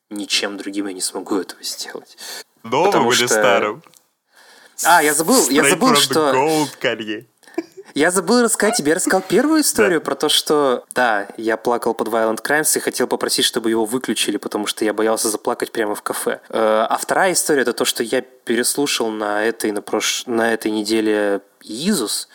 [0.10, 2.18] Ничем другим я не смогу этого сделать.
[2.64, 3.84] Новым потому или что- старым?
[4.84, 6.32] А, я забыл, я Straight забыл, from the что...
[6.34, 7.26] gold, Канье.
[7.94, 12.10] Я забыл рассказать тебе, я рассказал первую историю про то, что, да, я плакал под
[12.10, 16.02] Violent Crimes и хотел попросить, чтобы его выключили, потому что я боялся заплакать прямо в
[16.02, 16.42] кафе.
[16.50, 20.26] Э, А вторая история это то, что я переслушал на этой, на прош...
[20.26, 22.28] на этой неделе Иисус,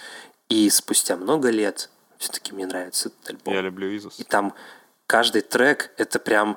[0.49, 3.53] и спустя много лет все-таки мне нравится этот альбом.
[3.53, 4.19] Я люблю Изус.
[4.19, 4.55] И там
[5.07, 6.57] каждый трек это прям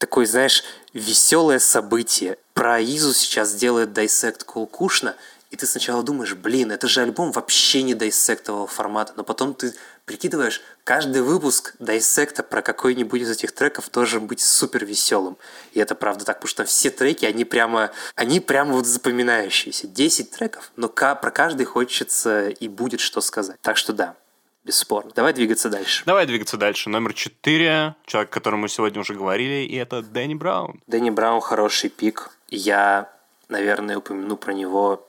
[0.00, 2.38] такой, знаешь, веселое событие.
[2.54, 5.14] Про Изу сейчас делает Dissect Cool Кушна,
[5.50, 9.74] и ты сначала думаешь, блин, это же альбом вообще не дайсектового формата, но потом ты
[10.06, 15.36] прикидываешь, каждый выпуск дайсекта про какой-нибудь из этих треков должен быть супер веселым.
[15.72, 19.86] И это правда так, потому что все треки, они прямо, они прямо вот запоминающиеся.
[19.86, 23.56] 10 треков, но про каждый хочется и будет что сказать.
[23.60, 24.16] Так что да,
[24.64, 25.10] бесспорно.
[25.14, 26.02] Давай двигаться дальше.
[26.06, 26.90] Давай двигаться дальше.
[26.90, 27.94] Номер четыре.
[28.06, 30.80] Человек, о котором мы сегодня уже говорили, и это Дэнни Браун.
[30.86, 32.30] Дэнни Браун хороший пик.
[32.48, 33.10] Я,
[33.48, 35.06] наверное, упомяну про него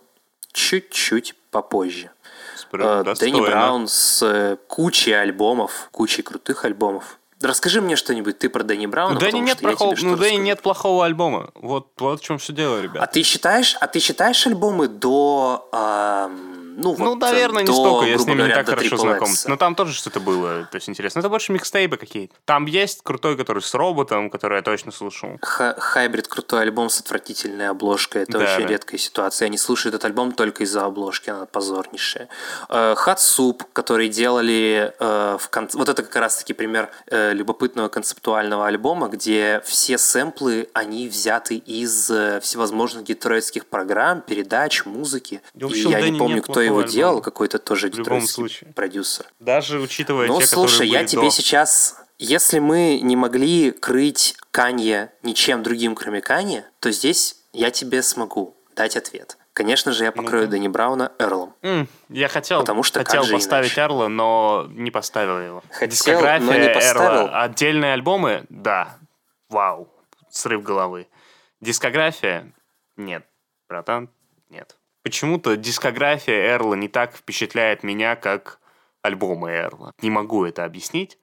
[0.53, 2.11] чуть-чуть попозже.
[2.57, 3.15] Спро- Э.
[3.15, 7.17] Дэнни Браун с э, кучей альбомов, кучей крутых альбомов.
[7.41, 11.05] Расскажи мне что-нибудь ты про Дэнни Брауна, Ну, Дэнни нет плохого, ну, Дэнни нет плохого
[11.05, 11.49] альбома.
[11.55, 13.11] Вот, вот в чем все дело, А ребят.
[13.11, 18.05] ты считаешь, а ты считаешь альбомы до, ам, ну, ну, вот, наверное, не до, столько,
[18.05, 19.29] я с грубо ними не говоря, так до хорошо знаком.
[19.47, 21.19] Но там тоже что-то было, то есть интересно.
[21.19, 22.33] Это больше микстейпы какие-то.
[22.45, 25.37] Там есть крутой, который с роботом, который я точно слушал.
[25.41, 28.23] Ха- Хайбрид крутой альбом с отвратительной обложкой.
[28.23, 28.73] Это Да, очень да.
[28.73, 29.45] редкая ситуация.
[29.47, 32.29] Я не слушаю этот альбом только из-за обложки, она позорнейшая.
[32.69, 35.77] Хат Суп, который делали э, в конце...
[35.77, 42.09] Вот это как раз-таки пример э, любопытного концептуального альбома, где все сэмплы, они взяты из
[42.09, 45.41] э, всевозможных детройтских программ, передач, музыки.
[45.55, 48.33] И общем, я Дэнни не помню, нет кто его делал, какой-то тоже В любом детройтский
[48.33, 48.73] случае.
[48.73, 49.25] продюсер.
[49.39, 51.29] Даже учитывая Ну, те, слушай, я тебе до.
[51.31, 51.97] сейчас...
[52.23, 58.55] Если мы не могли крыть Канье ничем другим, кроме Канье, то здесь я тебе смогу
[58.75, 59.37] дать ответ.
[59.53, 61.55] Конечно же, я покрою Дэнни Брауна Эрлом.
[61.63, 63.81] М, Я хотел, Потому что хотел поставить иначе?
[63.81, 65.63] Эрла, но не поставил его.
[65.71, 67.01] Хотел, Дискография но не поставил.
[67.27, 67.41] Эрла.
[67.41, 68.45] Отдельные альбомы?
[68.49, 68.97] Да.
[69.49, 69.89] Вау.
[70.29, 71.07] Срыв головы.
[71.59, 72.53] Дискография?
[72.97, 73.25] Нет.
[73.67, 74.09] Братан,
[74.49, 74.77] нет.
[75.03, 78.59] Почему-то дискография Эрла не так впечатляет меня, как
[79.01, 79.93] альбомы Эрла.
[80.01, 81.17] Не могу это объяснить.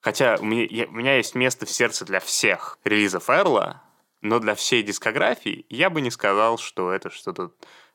[0.00, 3.82] Хотя у меня, я- у меня есть место в сердце для всех релизов Эрла,
[4.22, 7.50] но для всей дискографии я бы не сказал, что это что-то...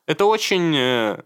[0.06, 1.22] Это очень э,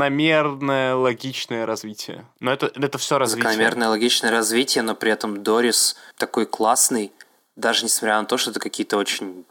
[0.00, 2.26] закономерное, логичное развитие.
[2.38, 3.44] Но это, это все развитие.
[3.50, 7.12] Закономерное логичное развитие, но при этом Дорис такой классный,
[7.56, 9.44] даже несмотря на то, что это какие-то очень,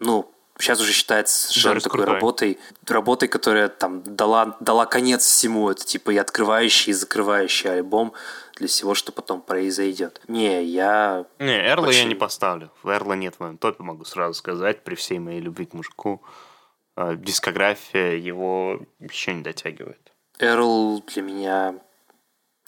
[0.00, 2.14] ну, сейчас уже считается совершенно такой крутой.
[2.14, 5.70] работой, работой, которая там дала, дала конец всему.
[5.70, 8.12] Это типа и открывающий, и закрывающий альбом
[8.56, 10.20] для всего, что потом произойдет.
[10.28, 11.26] Не, я...
[11.38, 12.08] Не, Эрла я Очень.
[12.08, 12.70] не поставлю.
[12.84, 16.22] Эрла нет в моем топе, могу сразу сказать, при всей моей любви к мужику.
[16.96, 20.12] Э, Дискография его еще не дотягивает.
[20.38, 21.74] Эрл для меня...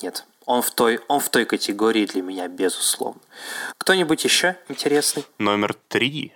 [0.03, 0.25] Нет.
[0.47, 3.21] Он в той, он в той категории для меня, безусловно.
[3.79, 5.25] Кто-нибудь еще интересный?
[5.39, 6.33] Номер три.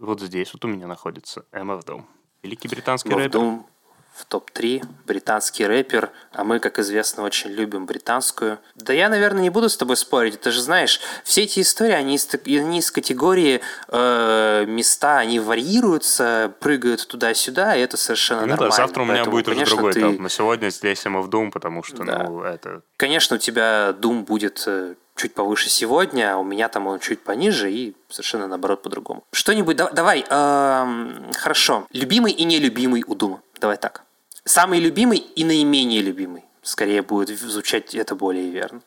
[0.00, 2.02] Вот здесь вот у меня находится MF Doom.
[2.42, 3.30] Великий британский рэпер.
[3.30, 3.66] Дум
[4.14, 8.58] в топ-3, британский рэпер, а мы, как известно, очень любим британскую.
[8.74, 12.16] Да я, наверное, не буду с тобой спорить, ты же знаешь, все эти истории, они
[12.16, 18.52] из, они из категории э, места, они варьируются, прыгают туда-сюда, и это совершенно Ну да,
[18.52, 18.74] нормально.
[18.76, 20.18] завтра у меня Поэтому, будет уже конечно, другой ты- топ.
[20.18, 22.24] Но сегодня здесь MF Doom, потому что, Да.
[22.24, 22.82] ну, это...
[22.96, 27.20] Конечно, у тебя Doom будет э, чуть повыше сегодня, а у меня там он чуть
[27.22, 29.22] пониже и совершенно наоборот по-другому.
[29.32, 31.86] Что-нибудь, да- давай, эм, хорошо.
[31.92, 33.40] Любимый и нелюбимый у Дума.
[33.60, 34.02] Давай так.
[34.44, 36.42] Самый любимый и наименее любимый.
[36.62, 38.80] Скорее будет звучать это более верно.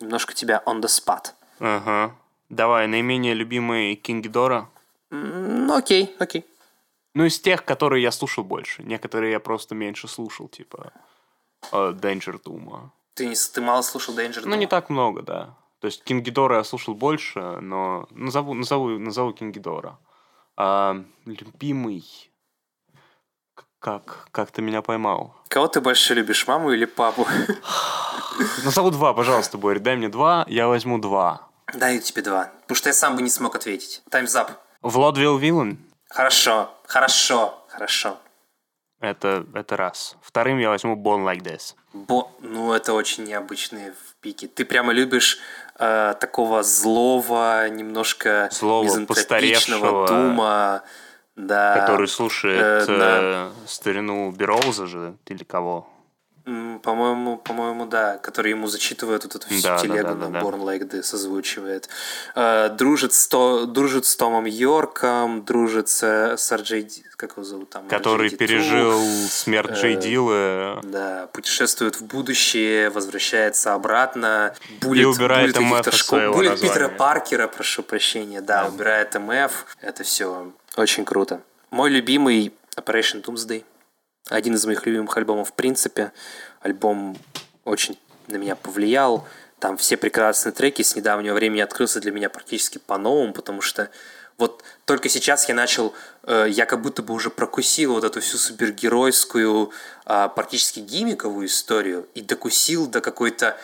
[0.00, 1.32] Немножко тебя on the spot.
[1.60, 2.14] Ага.
[2.48, 4.68] Давай, наименее любимый Кинг Дора.
[5.10, 6.44] М, Ну, окей, окей.
[7.14, 8.82] Ну, из тех, которые я слушал больше.
[8.82, 10.92] Некоторые я просто меньше слушал, типа
[11.72, 12.88] э, Danger Doom.
[13.14, 14.58] Ты, не ты мало слушал Danger Ну, Doom?
[14.58, 15.54] не так много, да.
[15.80, 19.98] То есть Кингидора я слушал больше, но назову, назову, назову Кингидора.
[20.56, 20.96] А,
[21.26, 22.04] любимый...
[23.78, 24.28] Как?
[24.30, 25.36] Как ты меня поймал?
[25.48, 27.26] Кого ты больше любишь, маму или папу?
[28.64, 29.78] Назову два, пожалуйста, Борь.
[29.78, 31.48] Дай мне два, я возьму два.
[31.74, 34.02] Даю тебе два, потому что я сам бы не смог ответить.
[34.10, 34.52] Up.
[34.80, 35.78] Владвилл Виллан.
[36.08, 38.18] Хорошо, хорошо, хорошо.
[39.00, 40.16] Это, это раз.
[40.22, 41.74] Вторым я возьму Born Like This.
[41.92, 44.48] Бо, ну это очень необычные в пике.
[44.48, 45.38] Ты прямо любишь
[45.78, 50.82] э, такого злого, немножко Злого, мизантропичного дума,
[51.36, 51.78] да.
[51.80, 53.18] который слушает э, да.
[53.20, 55.88] э, старину Бероуза же, или кого?
[56.44, 60.30] По-моему, по-моему, да, который ему зачитывает вот эту всю Да, да, телегу да, да, на
[60.30, 60.40] да.
[60.40, 61.88] Born Like This озвучивает.
[62.34, 66.02] Э, дружит, с То- дружит с Томом Йорком, дружит с,
[66.36, 67.88] с RJ, как его зовут там?
[67.88, 68.36] Который RJD2.
[68.36, 75.94] пережил смерть Джей э, Дилла Да, путешествует в будущее, возвращается обратно, булит, убирает булит из
[75.94, 76.74] школ, булит названия.
[76.74, 81.40] Питера Паркера, прошу прощения, да, убирает МФ, это все очень круто.
[81.70, 83.64] Мой любимый Operation Doomsday,
[84.28, 86.12] один из моих любимых альбомов в принципе,
[86.60, 87.16] альбом
[87.64, 87.98] очень
[88.28, 89.26] на меня повлиял,
[89.58, 93.90] там все прекрасные треки с недавнего времени открылся для меня практически по-новому, потому что
[94.36, 95.94] вот только сейчас я начал,
[96.24, 99.70] э, я как будто бы уже прокусил вот эту всю супергеройскую,
[100.04, 103.56] а, практически гимиковую историю и докусил до какой-то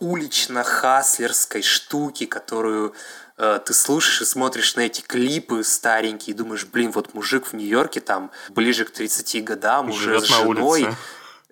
[0.00, 2.92] улично-хаслерской штуки, которую э,
[3.36, 8.00] ты слушаешь и смотришь на эти клипы старенькие и думаешь, блин, вот мужик в Нью-Йорке
[8.00, 10.96] там ближе к 30 годам, уже Живет с женой, улице.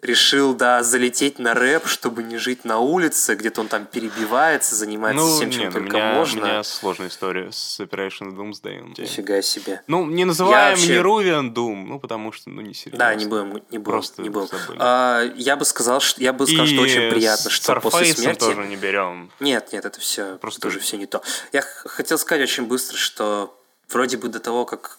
[0.05, 5.25] Решил, да, залететь на рэп, чтобы не жить на улице, где-то он там перебивается, занимается
[5.25, 6.43] Ну, всем, чем нет, у только меня, можно.
[6.43, 9.01] у меня сложная история с Operation Doomsday.
[9.01, 9.83] Нифига себе.
[9.87, 12.99] Ну, не называем вообще- Неруvian Doom, ну, потому что, ну, не серьезно.
[12.99, 14.49] Да, не будем, не будем, Просто не будем.
[14.49, 14.79] забыли.
[14.81, 18.39] А, я бы сказал, что я бы сказал, что очень приятно, что после Starface смерти.
[18.41, 19.31] тоже не берем.
[19.41, 21.23] Нет, нет, это все Просто- тоже все не то.
[21.53, 24.99] Я хотел сказать очень быстро, что вроде бы до того, как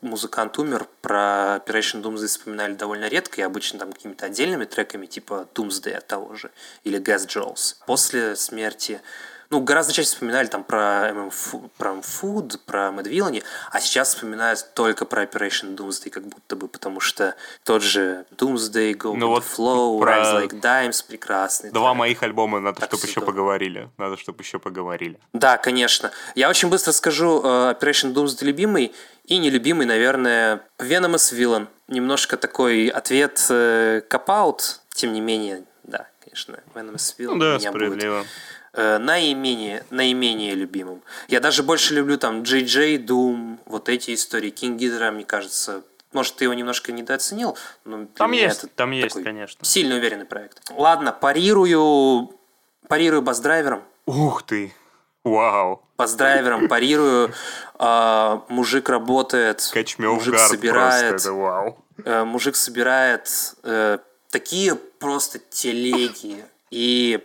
[0.00, 5.48] музыкант умер, про Operation Doomsday вспоминали довольно редко, и обычно там какими-то отдельными треками, типа
[5.54, 6.50] Doomsday от того же,
[6.84, 7.76] или Gas Jones.
[7.86, 9.00] После смерти
[9.52, 15.04] ну, гораздо чаще вспоминали там про Фу- про Food, про Villainy, а сейчас вспоминают только
[15.04, 20.00] про Operation Doomsday, как будто бы, потому что тот же Doomsday, Go Ну вот Flow,
[20.00, 21.70] про Rise Like Dimes прекрасный.
[21.70, 21.98] Два трек.
[21.98, 23.26] моих альбома надо, Так чтобы еще всегда.
[23.26, 23.90] поговорили.
[23.98, 25.18] Надо, чтобы еще поговорили.
[25.34, 26.10] Да, конечно.
[26.34, 28.94] Я очень быстро скажу э, Operation Doomsday любимый
[29.26, 31.66] и нелюбимый, наверное, Venomous Villain.
[31.88, 37.70] Немножко такой ответ э, кап-аут, тем не менее, да, конечно, Venomous Villain Ну да, меня
[37.70, 38.24] будет справедливо.
[38.74, 41.02] Э, наименее, наименее любимым.
[41.28, 44.50] Я даже больше люблю там Джей Джей, Doom, вот эти истории.
[44.50, 49.22] King Ghidorah, мне кажется, может, ты его немножко недооценил, но Там есть, это там есть,
[49.22, 49.64] конечно.
[49.64, 50.70] Сильно уверенный проект.
[50.70, 52.30] Ладно, парирую,
[52.88, 53.82] парирую бас-драйвером.
[54.06, 54.74] Ух ты!
[55.24, 55.82] Вау!
[55.96, 57.32] Бас-драйвером парирую.
[57.78, 61.84] а, мужик работает, Качмёв мужик гард собирает, просто, это вау.
[62.04, 63.28] э, мужик собирает
[63.62, 63.98] э,
[64.30, 66.44] такие просто телеги.
[66.70, 67.22] И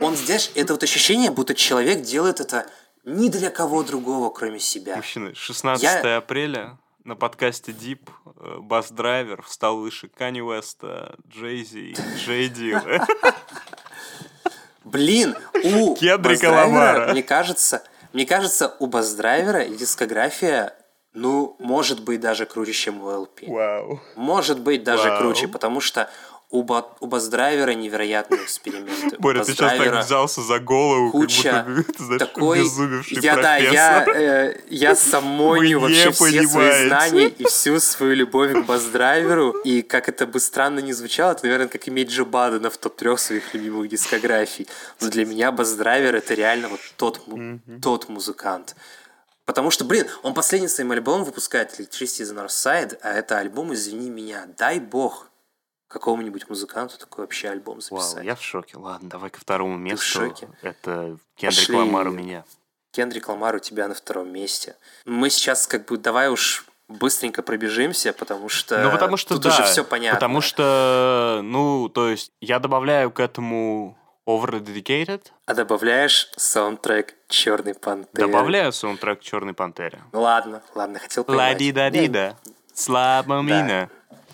[0.00, 2.66] он здесь, это вот ощущение, будто человек делает это
[3.04, 4.96] ни для кого другого, кроме себя.
[4.96, 8.08] Мужчины, 16 Я- апреля на подкасте Deep
[8.40, 13.06] э, бас-драйвер встал выше Кани Уэста, Джейзи, Джей Дилла.
[14.84, 17.12] Блин, у Кендрика Ламара.
[17.12, 17.82] мне кажется,
[18.12, 20.74] мне кажется, у бас-драйвера дискография,
[21.12, 23.48] ну, может быть, даже круче, чем у LP.
[23.50, 24.00] Вау.
[24.14, 25.18] Может быть, даже Вау.
[25.20, 26.08] круче, потому что
[26.50, 29.16] у, ба- у бас-драйвера невероятные эксперименты.
[29.18, 32.62] Боря, ты сейчас так взялся за голову, куча как будто, ты знаешь, такой...
[33.10, 36.86] Я, да, я, э, я самоню не вообще все свои понимаете.
[36.88, 39.50] знания и всю свою любовь к бас-драйверу.
[39.64, 43.18] И как это бы странно ни звучало, это, наверное, как иметь Джо Бадена в топ-трех
[43.18, 44.68] своих любимых дискографий.
[45.00, 48.76] Но для меня бас-драйвер это реально вот тот, му- тот музыкант.
[49.46, 53.38] Потому что, блин, он последний своим альбомом выпускает Electricity is the North Side, а это
[53.38, 54.46] альбом «Извини меня».
[54.58, 55.28] Дай бог
[55.88, 58.16] какому-нибудь музыканту такой вообще альбом записать.
[58.16, 58.76] Вау, я в шоке.
[58.76, 60.04] Ладно, давай ко второму месту.
[60.04, 60.48] шоке?
[60.62, 61.76] Это Кендрик Пошли.
[61.76, 62.44] Ламар у меня.
[62.92, 64.76] Кендрик Ламар у тебя на втором месте.
[65.04, 69.48] Мы сейчас как бы давай уж быстренько пробежимся, потому что Ну, потому что тут да.
[69.50, 70.16] уже все понятно.
[70.16, 77.74] Потому что, ну, то есть, я добавляю к этому Over Dedicated, А добавляешь саундтрек Черный
[77.74, 78.26] Пантеры.
[78.26, 80.00] добавляю саундтрек Черной Пантере.
[80.12, 81.52] Ну ладно, ладно, хотел поймать.
[81.54, 82.36] Ла-ди-да-ди-да,
[82.74, 83.90] слабо мина.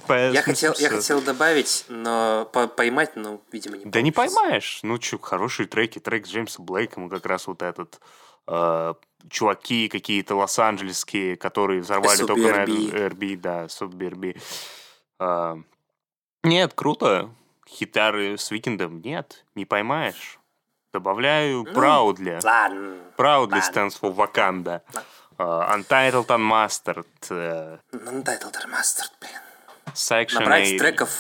[0.09, 4.41] Я хотел, я хотел добавить, но по- поймать, ну, видимо, не Да не получится.
[4.41, 4.81] поймаешь.
[4.83, 5.99] Ну, чё, хорошие треки.
[5.99, 8.01] Трек с Джеймсом Блейком, как раз вот этот
[8.49, 8.95] э,
[9.31, 12.65] чуваки какие-то лос-анджелесские, которые взорвали только на.
[12.65, 14.41] RB, да, SOBRB.
[15.19, 15.59] А,
[16.43, 17.31] нет, круто.
[17.69, 20.39] Хитары с Викендом нет, не поймаешь.
[20.93, 22.41] Добавляю Proudly.
[22.45, 22.97] Ладно.
[23.17, 24.83] Proudly stands for Wakanda.
[25.39, 27.07] А, Untitled Unmastered.
[27.31, 29.41] э, Untitled Remastered, блин.
[29.95, 30.79] Section Набрать 8.
[30.79, 31.11] треков,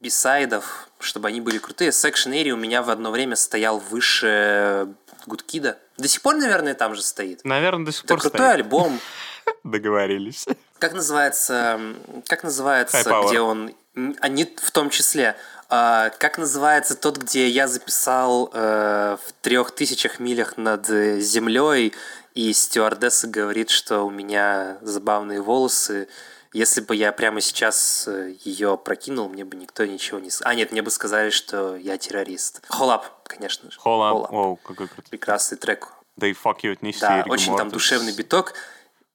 [0.00, 1.90] бисайдов, чтобы они были крутые.
[1.90, 4.88] Section Area у меня в одно время стоял выше
[5.26, 5.78] Гудкида.
[5.98, 7.44] До сих пор, наверное, там же стоит.
[7.44, 8.54] Наверное, до сих Это пор крутой стоит.
[8.54, 9.00] альбом.
[9.64, 10.46] Договорились.
[10.78, 11.78] Как называется,
[12.26, 15.36] как называется, где он, м, а в том числе,
[15.68, 21.92] а, как называется тот, где я записал э, в трех тысячах милях над э, землей,
[22.34, 26.08] и стюардесса говорит, что у меня забавные волосы,
[26.52, 30.50] Если бы я прямо сейчас э, ее прокинул, мне бы никто ничего не сказал.
[30.50, 32.60] А, нет, мне бы сказали, что я террорист.
[32.68, 33.78] Холлап, конечно же.
[33.78, 34.32] Холлап.
[34.32, 35.10] Оу, какой крутой.
[35.10, 35.92] Прекрасный трек.
[36.16, 37.00] Да и fuck you отнести.
[37.00, 38.54] Да, очень там душевный биток.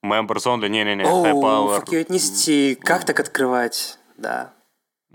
[0.03, 1.81] Members only, не-не-не, High Power.
[1.81, 2.75] fuck you отнести.
[2.75, 3.97] Как так открывать?
[4.17, 4.53] Да.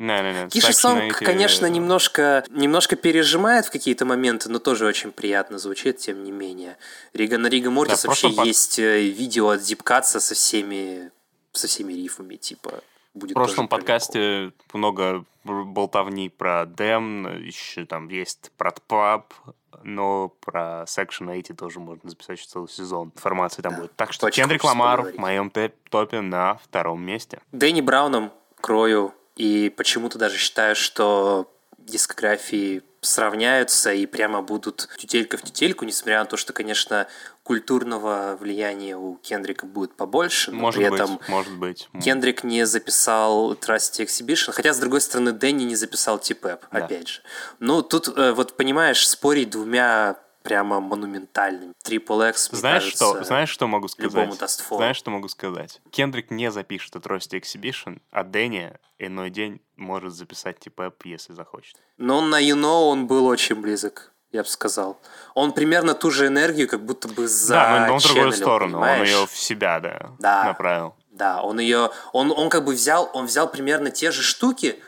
[0.01, 0.49] Не, не, не.
[0.49, 6.25] Киши Сонг, конечно, немножко, немножко пережимает в какие-то моменты, но тоже очень приятно звучит, тем
[6.25, 6.79] не менее.
[7.13, 8.47] Рига на Рига Мортис да, вообще под...
[8.47, 11.11] есть э, видео от Зипкаца со всеми,
[11.53, 12.83] со всеми рифами, типа.
[13.13, 19.35] Будет в прошлом подкасте много болтовни про Дэм, еще там есть про Тпап,
[19.83, 23.13] но про Section 80 тоже можно записать целый сезон.
[23.17, 23.81] Информации там да.
[23.81, 23.97] будет.
[23.97, 27.41] Так что Очень Кендрик Ламар в моем топе на втором месте.
[27.53, 35.43] Дэнни Брауном крою и почему-то даже считаю, что дискографии сравняются и прямо будут тютелька в
[35.43, 37.09] тютельку, несмотря на то, что, конечно,
[37.51, 41.89] культурного влияния у Кендрика будет побольше, но может при быть, этом может быть.
[42.01, 46.85] Кендрик не записал Trusty Exhibition, хотя, с другой стороны, Дэнни не записал Типэп, да.
[46.85, 47.23] опять же.
[47.59, 51.73] Ну, тут, э, вот понимаешь, спорить двумя прямо монументальным.
[51.85, 54.13] Triple X, знаешь, кажется, что, знаешь, что могу сказать?
[54.13, 54.79] Любому даст фол.
[54.79, 55.81] Знаешь, что могу сказать?
[55.91, 61.75] Кендрик не запишет Atrocity Exhibition, а Дэнни иной день может записать типа если захочет.
[61.97, 64.99] Но на You Know он был очень близок, я бы сказал.
[65.35, 68.73] Он примерно ту же энергию, как будто бы за Да, но он в другую сторону,
[68.75, 69.01] понимаешь?
[69.01, 70.95] он ее в себя, да, да, направил.
[71.11, 74.81] Да, он ее, он, он как бы взял, он взял примерно те же штуки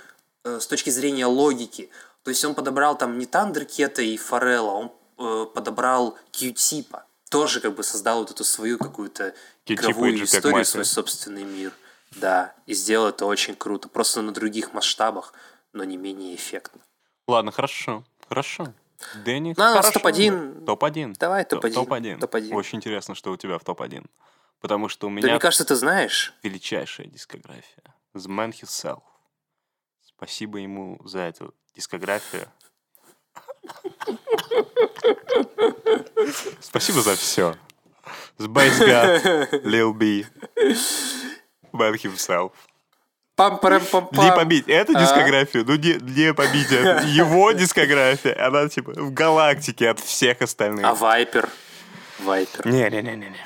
[0.44, 1.90] э, с точки зрения логики.
[2.22, 7.04] То есть он подобрал там не Тандеркета и Форелла, он э, подобрал Q-типа.
[7.28, 9.34] Тоже как бы создал вот эту свою какую-то
[9.66, 11.72] игровую историю, свой собственный мир.
[12.12, 13.88] Да, и сделал это очень круто.
[13.88, 15.32] Просто на других масштабах,
[15.72, 16.80] но не менее эффектно.
[17.26, 18.04] Ладно, хорошо.
[18.28, 18.72] Хорошо.
[19.24, 19.92] Дэнни, ну, хорошо.
[19.92, 20.64] топ-1.
[20.64, 21.14] Топ-1.
[21.18, 21.72] Давай топ-1.
[21.72, 22.18] Топ-1.
[22.18, 22.54] топ-1.
[22.54, 24.06] Очень интересно, что у тебя в топ-1.
[24.60, 25.22] Потому что у меня...
[25.22, 26.34] Да мне кажется, ты знаешь.
[26.42, 27.94] Величайшая дискография.
[28.14, 29.02] The Man Himself.
[30.02, 32.48] Спасибо ему за эту дискографию.
[36.60, 37.56] Спасибо за все.
[38.38, 40.26] Space God, Lil B,
[41.72, 42.52] Man Himself.
[43.50, 45.00] Пам парам пам Не побить эту а?
[45.00, 46.70] дискографию, ну не, не побить.
[46.70, 50.84] Его дискография, она типа в галактике от всех остальных.
[50.84, 51.48] А Вайпер?
[52.20, 52.66] Вайпер.
[52.66, 53.36] Не-не-не-не.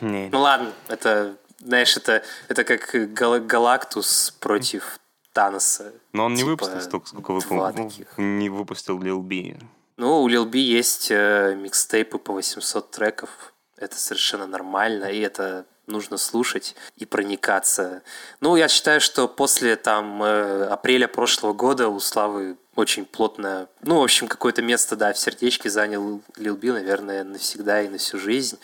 [0.00, 0.28] не.
[0.30, 4.98] Ну ладно, это, знаешь, это, это как гал Галактус против
[5.32, 5.92] Таноса.
[6.12, 8.04] Но он типа, не выпустил столько, сколько выпустил.
[8.16, 9.58] Ну, не выпустил Lil B.
[9.96, 13.30] Ну, у Lil B есть э, микстейпы по 800 треков.
[13.76, 18.02] Это совершенно нормально, и это нужно слушать и проникаться.
[18.40, 24.00] Ну, я считаю, что после там э, апреля прошлого года у Славы очень плотно, ну,
[24.00, 28.18] в общем, какое-то место, да, в сердечке занял Лил Би, наверное, навсегда и на всю
[28.18, 28.58] жизнь.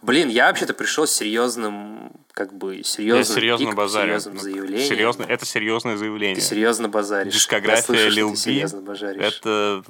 [0.00, 4.88] Блин, я вообще-то пришел с серьезным, как бы, серьезным я серьезно пиком, серьезным ну, заявлением.
[4.88, 6.36] Серьезно, это серьезное заявление.
[6.36, 7.34] Ты серьезно базаришь.
[7.34, 8.64] Дискография Лил Би,
[9.22, 9.82] это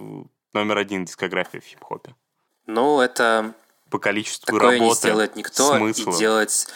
[0.53, 2.15] номер один дискография в хип-хопе.
[2.67, 3.55] Ну, это
[3.91, 5.77] по количеству Такое работы, не сделает никто.
[5.77, 6.15] смыслов.
[6.15, 6.69] И делать...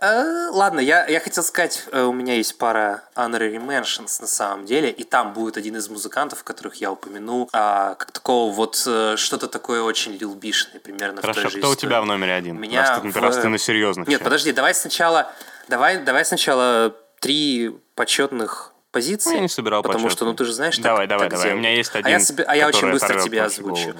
[0.00, 4.64] Э, ладно, я, я хотел сказать, э, у меня есть пара honorary mentions на самом
[4.64, 9.16] деле, и там будет один из музыкантов, которых я упомяну, а, как такого вот э,
[9.16, 12.56] что-то такое очень лилбишное, примерно Хорошо, в той же кто у тебя в номере один?
[12.56, 13.16] У меня раз, ты, в...
[13.16, 14.06] раз ты на серьезных.
[14.06, 15.32] Нет, подожди, давай сначала,
[15.68, 19.30] давай, давай сначала три почетных позиции.
[19.30, 21.54] Ну, я не собирал Потому что, ну ты же знаешь, Давай, так, давай, так давай.
[21.54, 23.94] У меня есть один, А я, себе, а я очень быстро тебе озвучу.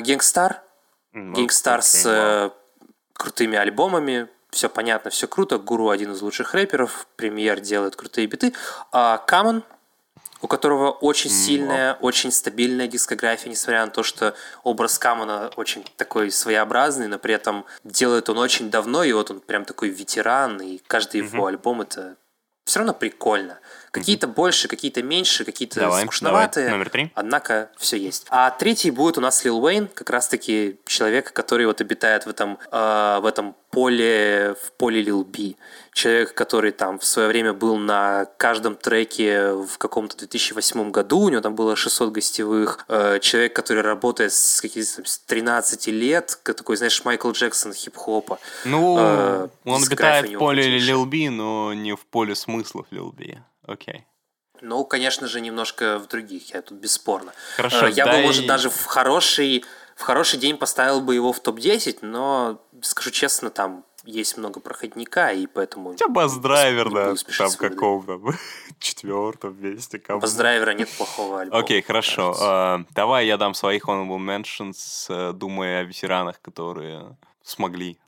[0.00, 0.62] Gang Starr.
[1.12, 2.50] Gang Starr с э,
[3.12, 4.28] крутыми альбомами.
[4.50, 5.58] Все понятно, все круто.
[5.58, 7.06] Guru один из лучших рэперов.
[7.16, 8.52] Премьер делает крутые биты.
[8.90, 9.62] А Common,
[10.40, 15.84] у которого очень сильная, очень стабильная дискография, несмотря на то, что образ Common а очень
[15.96, 20.60] такой своеобразный, но при этом делает он очень давно, и вот он прям такой ветеран,
[20.60, 22.16] и каждый его альбом это
[22.64, 23.58] все равно прикольно.
[23.90, 26.66] Какие-то больше, какие-то меньше, какие-то давай, скучноватые.
[26.66, 26.78] Давай.
[26.78, 27.12] Номер три.
[27.14, 28.26] Однако все есть.
[28.28, 32.58] А третий будет у нас Лил Уэйн, как раз-таки человек, который вот обитает в этом,
[32.72, 35.56] э, в этом поле, в поле Лил Би.
[35.92, 41.28] Человек, который там в свое время был на каждом треке в каком-то 2008 году, у
[41.28, 42.84] него там было 600 гостевых.
[42.88, 48.38] Э, человек, который работает с каких-то с 13 лет, такой, знаешь, Майкл Джексон хип-хопа.
[48.64, 53.38] Ну, э, он обитает в поле Лил Би, но не в поле смыслов Лил Би.
[53.66, 54.06] Окей.
[54.64, 57.32] Ну, конечно же, немножко в других, я тут бесспорно.
[57.56, 59.64] Хорошо, э, Я бы, может, даже в хороший,
[59.94, 65.32] в хороший день поставил бы его в топ-10, но, скажу честно, там есть много проходника,
[65.32, 65.94] и поэтому...
[65.94, 68.20] Тебя бас-драйвер, да, там каком-то
[68.78, 70.02] четвертом месте.
[70.08, 71.62] Бас-драйвера нет плохого альбома.
[71.62, 72.36] Окей, хорошо.
[72.38, 77.98] Uh, давай я дам своих honorable mentions, uh, думая о ветеранах, которые смогли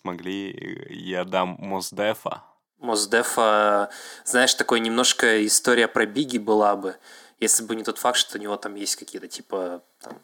[0.00, 2.42] смогли, я дам Мосдефа.
[2.78, 3.90] Мосдефа,
[4.24, 6.96] знаешь, такой немножко история про Биги была бы,
[7.38, 10.18] если бы не тот факт, что у него там есть какие-то типа там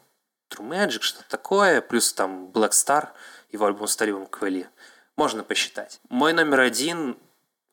[0.49, 3.09] True Magic, что-то такое, плюс там Black Star,
[3.51, 4.67] его альбом с Талибом Квели.
[5.15, 5.99] Можно посчитать.
[6.09, 7.17] Мой номер один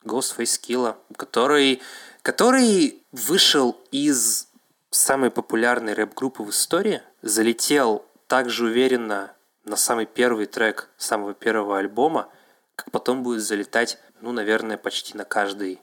[0.03, 1.81] Ghostface Killa, который,
[2.21, 4.47] который вышел из
[4.89, 11.79] самой популярной рэп-группы в истории, залетел так же уверенно на самый первый трек самого первого
[11.79, 12.29] альбома,
[12.75, 15.81] как потом будет залетать, ну, наверное, почти на каждый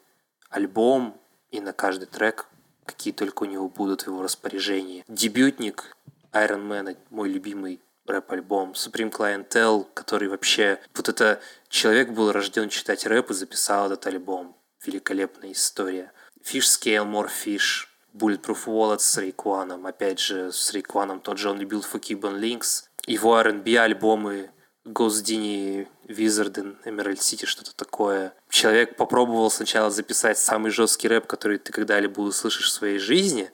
[0.51, 1.18] альбом
[1.51, 2.47] и на каждый трек,
[2.86, 5.05] какие только у него будут в его распоряжении.
[5.09, 5.97] Дебютник
[6.32, 10.81] Iron Man, мой любимый рэп-альбом, Supreme Clientele, который вообще...
[10.95, 14.57] Вот это человек был рожден читать рэп и записал этот альбом.
[14.85, 16.13] Великолепная история.
[16.45, 19.87] Fish Scale, More Fish, Bulletproof Wallet с Рейкваном.
[19.87, 22.85] Опять же, с Рейкваном тот же он любил Fukiban Links.
[23.07, 24.51] Его R&B альбомы
[24.85, 28.35] Госдини, Визарден, Эмеральд Сити, что-то такое.
[28.49, 33.51] Человек попробовал сначала записать самый жесткий рэп, который ты когда-либо услышишь в своей жизни,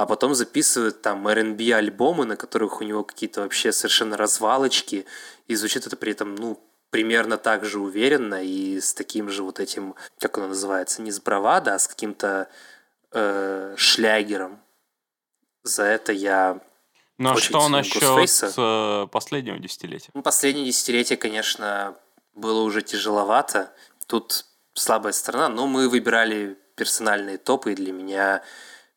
[0.00, 5.04] а потом записывает там R&B альбомы, на которых у него какие-то вообще совершенно развалочки,
[5.46, 9.60] и звучит это при этом, ну, примерно так же уверенно и с таким же вот
[9.60, 12.48] этим, как оно называется, не с бравада, а с каким-то
[13.12, 14.62] э, шлягером.
[15.64, 16.62] За это я
[17.18, 19.04] Ну а Очень что насчет Ghostface.
[19.04, 20.08] э, последнего десятилетия?
[20.14, 21.94] Ну, последнее десятилетие, конечно,
[22.34, 23.70] было уже тяжеловато.
[24.06, 28.42] Тут слабая сторона, но мы выбирали персональные топы, и для меня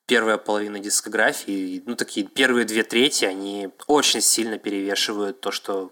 [0.06, 5.92] первая половина дискографии, ну, такие первые две трети, они очень сильно перевешивают то, что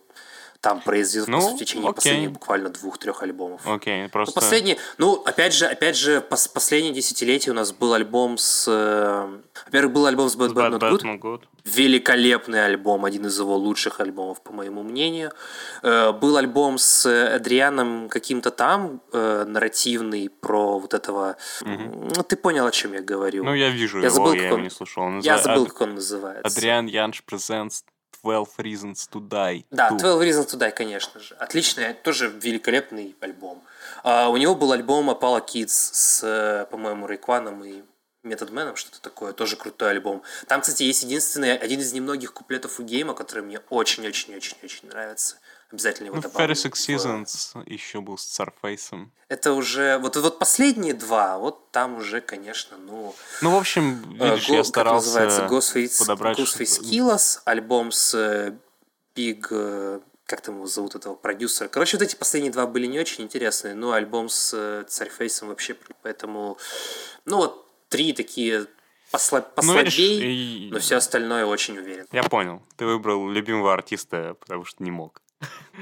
[0.59, 1.95] там произвелось Ну, в течение окей.
[1.95, 3.61] последних буквально двух-трех альбомов.
[3.65, 4.39] Окей, Ну, просто...
[4.39, 8.65] последний, ну, опять же, опять же, пос- последнее десятилетие у нас был альбом с...
[8.67, 11.01] э, Во-первых, был альбом с Bad Bad Bad Not Bad Good.
[11.01, 11.41] Not Good.
[11.65, 15.31] Великолепный альбом, один из его лучших альбомов, по моему мнению.
[15.83, 17.05] Э, Был альбом с
[17.35, 21.35] Адрианом каким-то там, э, нарративный, про вот этого...
[21.61, 23.43] Ну, ты понял, о чем я говорю.
[23.43, 25.03] Ну, я вижу Я его, забыл, я его он- не слушал.
[25.03, 26.47] Он Я называется- забыл, Ад- как он называется.
[26.57, 27.83] Адриан Янш presents
[28.23, 29.65] 12 Reasons to Die.
[29.71, 29.97] Да, 2.
[29.99, 31.35] 12 Reasons to Die, конечно же.
[31.35, 33.61] Отличный, тоже великолепный альбом.
[34.03, 37.81] А, у него был альбом Apollo Kids с, э, по-моему, Рейкваном и
[38.23, 40.21] Man, что-то такое, тоже крутой альбом.
[40.47, 45.37] Там, кстати, есть единственный, один из немногих куплетов у Гейма, который мне очень-очень-очень-очень нравится.
[45.71, 46.47] Обязательно его Ну, добавлю.
[46.47, 49.07] 36 в- Seasons еще был с Surface.
[49.29, 49.97] Это уже...
[49.99, 53.15] Вот, вот последние два, вот там уже, конечно, ну...
[53.41, 58.13] Ну, в общем, Э, видишь, Го- я старался называется, Ghostface, подобрать Ghostface Killas, альбом с
[58.13, 58.53] э,
[59.15, 61.69] Big, э, как там его зовут, этого продюсера.
[61.69, 65.75] Короче, вот эти последние два были не очень интересные, но альбом с э, Царьфейсом вообще,
[66.03, 66.57] поэтому,
[67.25, 68.65] ну вот, три такие
[69.13, 72.07] посла- Ну, видишь, послабей, но все остальное очень уверен.
[72.11, 72.61] Я понял.
[72.77, 75.21] Ты выбрал любимого артиста, потому что не мог.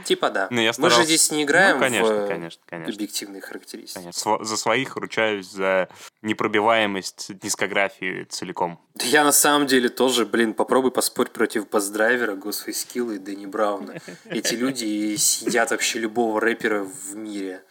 [0.06, 0.48] Типа да.
[0.52, 2.94] Ну, я Мы же старался- здесь не играем Ну, конечно, в э, конечно, конечно.
[2.94, 4.00] объективные характеристики.
[4.00, 4.44] Конечно.
[4.46, 5.90] За своих ручаюсь за
[6.22, 8.80] непробиваемость дискографии целиком.
[8.96, 13.46] Да я на самом деле тоже, блин, попробуй поспорь против Баздрайвера, Ghostface Killah и Дэнни
[13.48, 13.96] Брауна.
[14.26, 17.62] Эти люди съедят вообще любого рэпера в мире.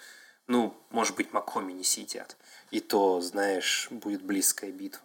[0.49, 2.37] Ну, может быть, Макоми не съедят.
[2.71, 5.03] И то, знаешь, будет близкая битва.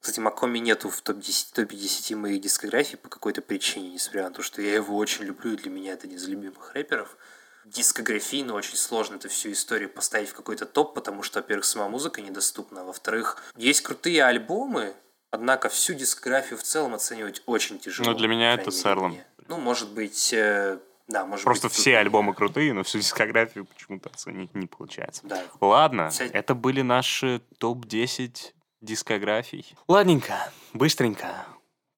[0.00, 4.42] Кстати, Макоми нету в топ-10, топе 10 моих дискографий по какой-то причине, несмотря на то,
[4.42, 7.16] что я его очень люблю, и для меня это один из любимых рэперов.
[7.64, 12.20] Дискографийно очень сложно эту всю историю поставить в какой-то топ, потому что, во-первых, сама музыка
[12.20, 14.94] недоступна, а во-вторых, есть крутые альбомы,
[15.30, 18.10] однако всю дискографию в целом оценивать очень тяжело.
[18.10, 19.10] Ну, для меня это крайней с мере, Эрлом.
[19.12, 19.26] мне.
[19.48, 20.78] Ну, может быть, э,
[21.08, 25.22] да, может Просто быть, тут- все альбомы крутые, но всю дискографию почему-то оценить не получается.
[25.26, 25.44] Да.
[25.60, 29.74] Ладно, Вся- это были наши топ-10 дискографий.
[29.88, 31.46] Ладненько, быстренько.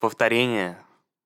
[0.01, 0.79] Повторение.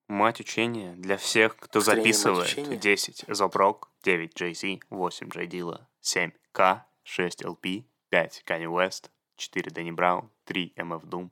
[0.08, 2.50] Мать учения для всех, кто Повторение записывает.
[2.52, 2.76] учения?
[2.76, 9.70] 10 Зопрок, 9 Jay-Z, 8 Джей Дила, 7 К, 6 LP, 5 Kanye West, 4
[9.70, 11.30] Дэнни Браун, 3 MF Doom,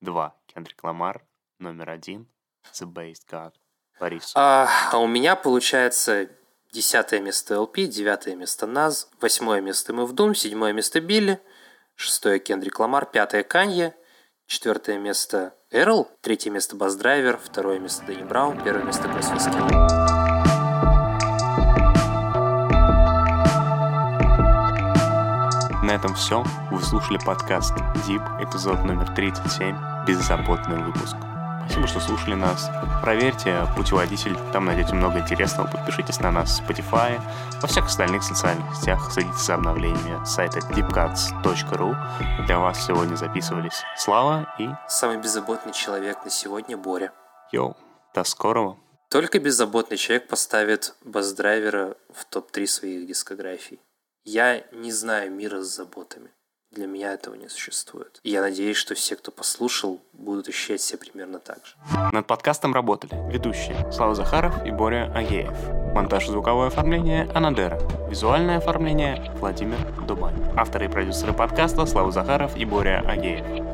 [0.00, 1.24] 2 Кендрик Ламар,
[1.58, 2.28] номер 1
[2.72, 3.52] The Based God,
[4.00, 4.32] Борис.
[4.34, 6.28] А, а у меня получается
[6.72, 11.40] десятое место LP, девятое место Наз, восьмое место MF Doom, седьмое место Билли,
[11.94, 13.94] шестое Кендрик Ламар, пятое Канье,
[14.46, 20.10] четвертое место Эрл, третье место Бас Драйвер, второе место Дэнни Браун, первое место Killah.
[25.82, 26.44] На этом все.
[26.70, 27.74] Вы слушали подкаст
[28.06, 31.16] Deep, эпизод номер 37, беззаботный выпуск.
[31.70, 32.68] Спасибо, что слушали нас.
[33.00, 35.70] Проверьте путеводитель, там найдете много интересного.
[35.70, 37.20] Подпишитесь на нас в Spotify,
[37.62, 39.08] во всех остальных социальных сетях.
[39.12, 41.94] Следите за обновлениями сайта deepcuts.ru.
[42.46, 47.12] Для вас сегодня записывались Слава и Самый беззаботный человек на сегодня Боря.
[47.52, 47.76] Йоу.
[48.14, 48.76] До скорого.
[49.08, 53.78] Только беззаботный человек поставит бас-драйвера в топ-3 своих дискографий.
[54.24, 56.32] Я не знаю мира с заботами.
[56.70, 58.20] Для меня этого не существует.
[58.22, 61.74] И я надеюсь, что все, кто послушал, будут ощущать себя примерно так же.
[62.12, 65.52] Над подкастом работали ведущие Слава Захаров и Боря Агеев.
[65.94, 67.80] Монтаж и звуковое оформление Анадера.
[68.08, 70.36] Визуальное оформление Владимир Дубань.
[70.56, 73.69] Авторы и продюсеры подкаста Слава Захаров и Боря Агеев.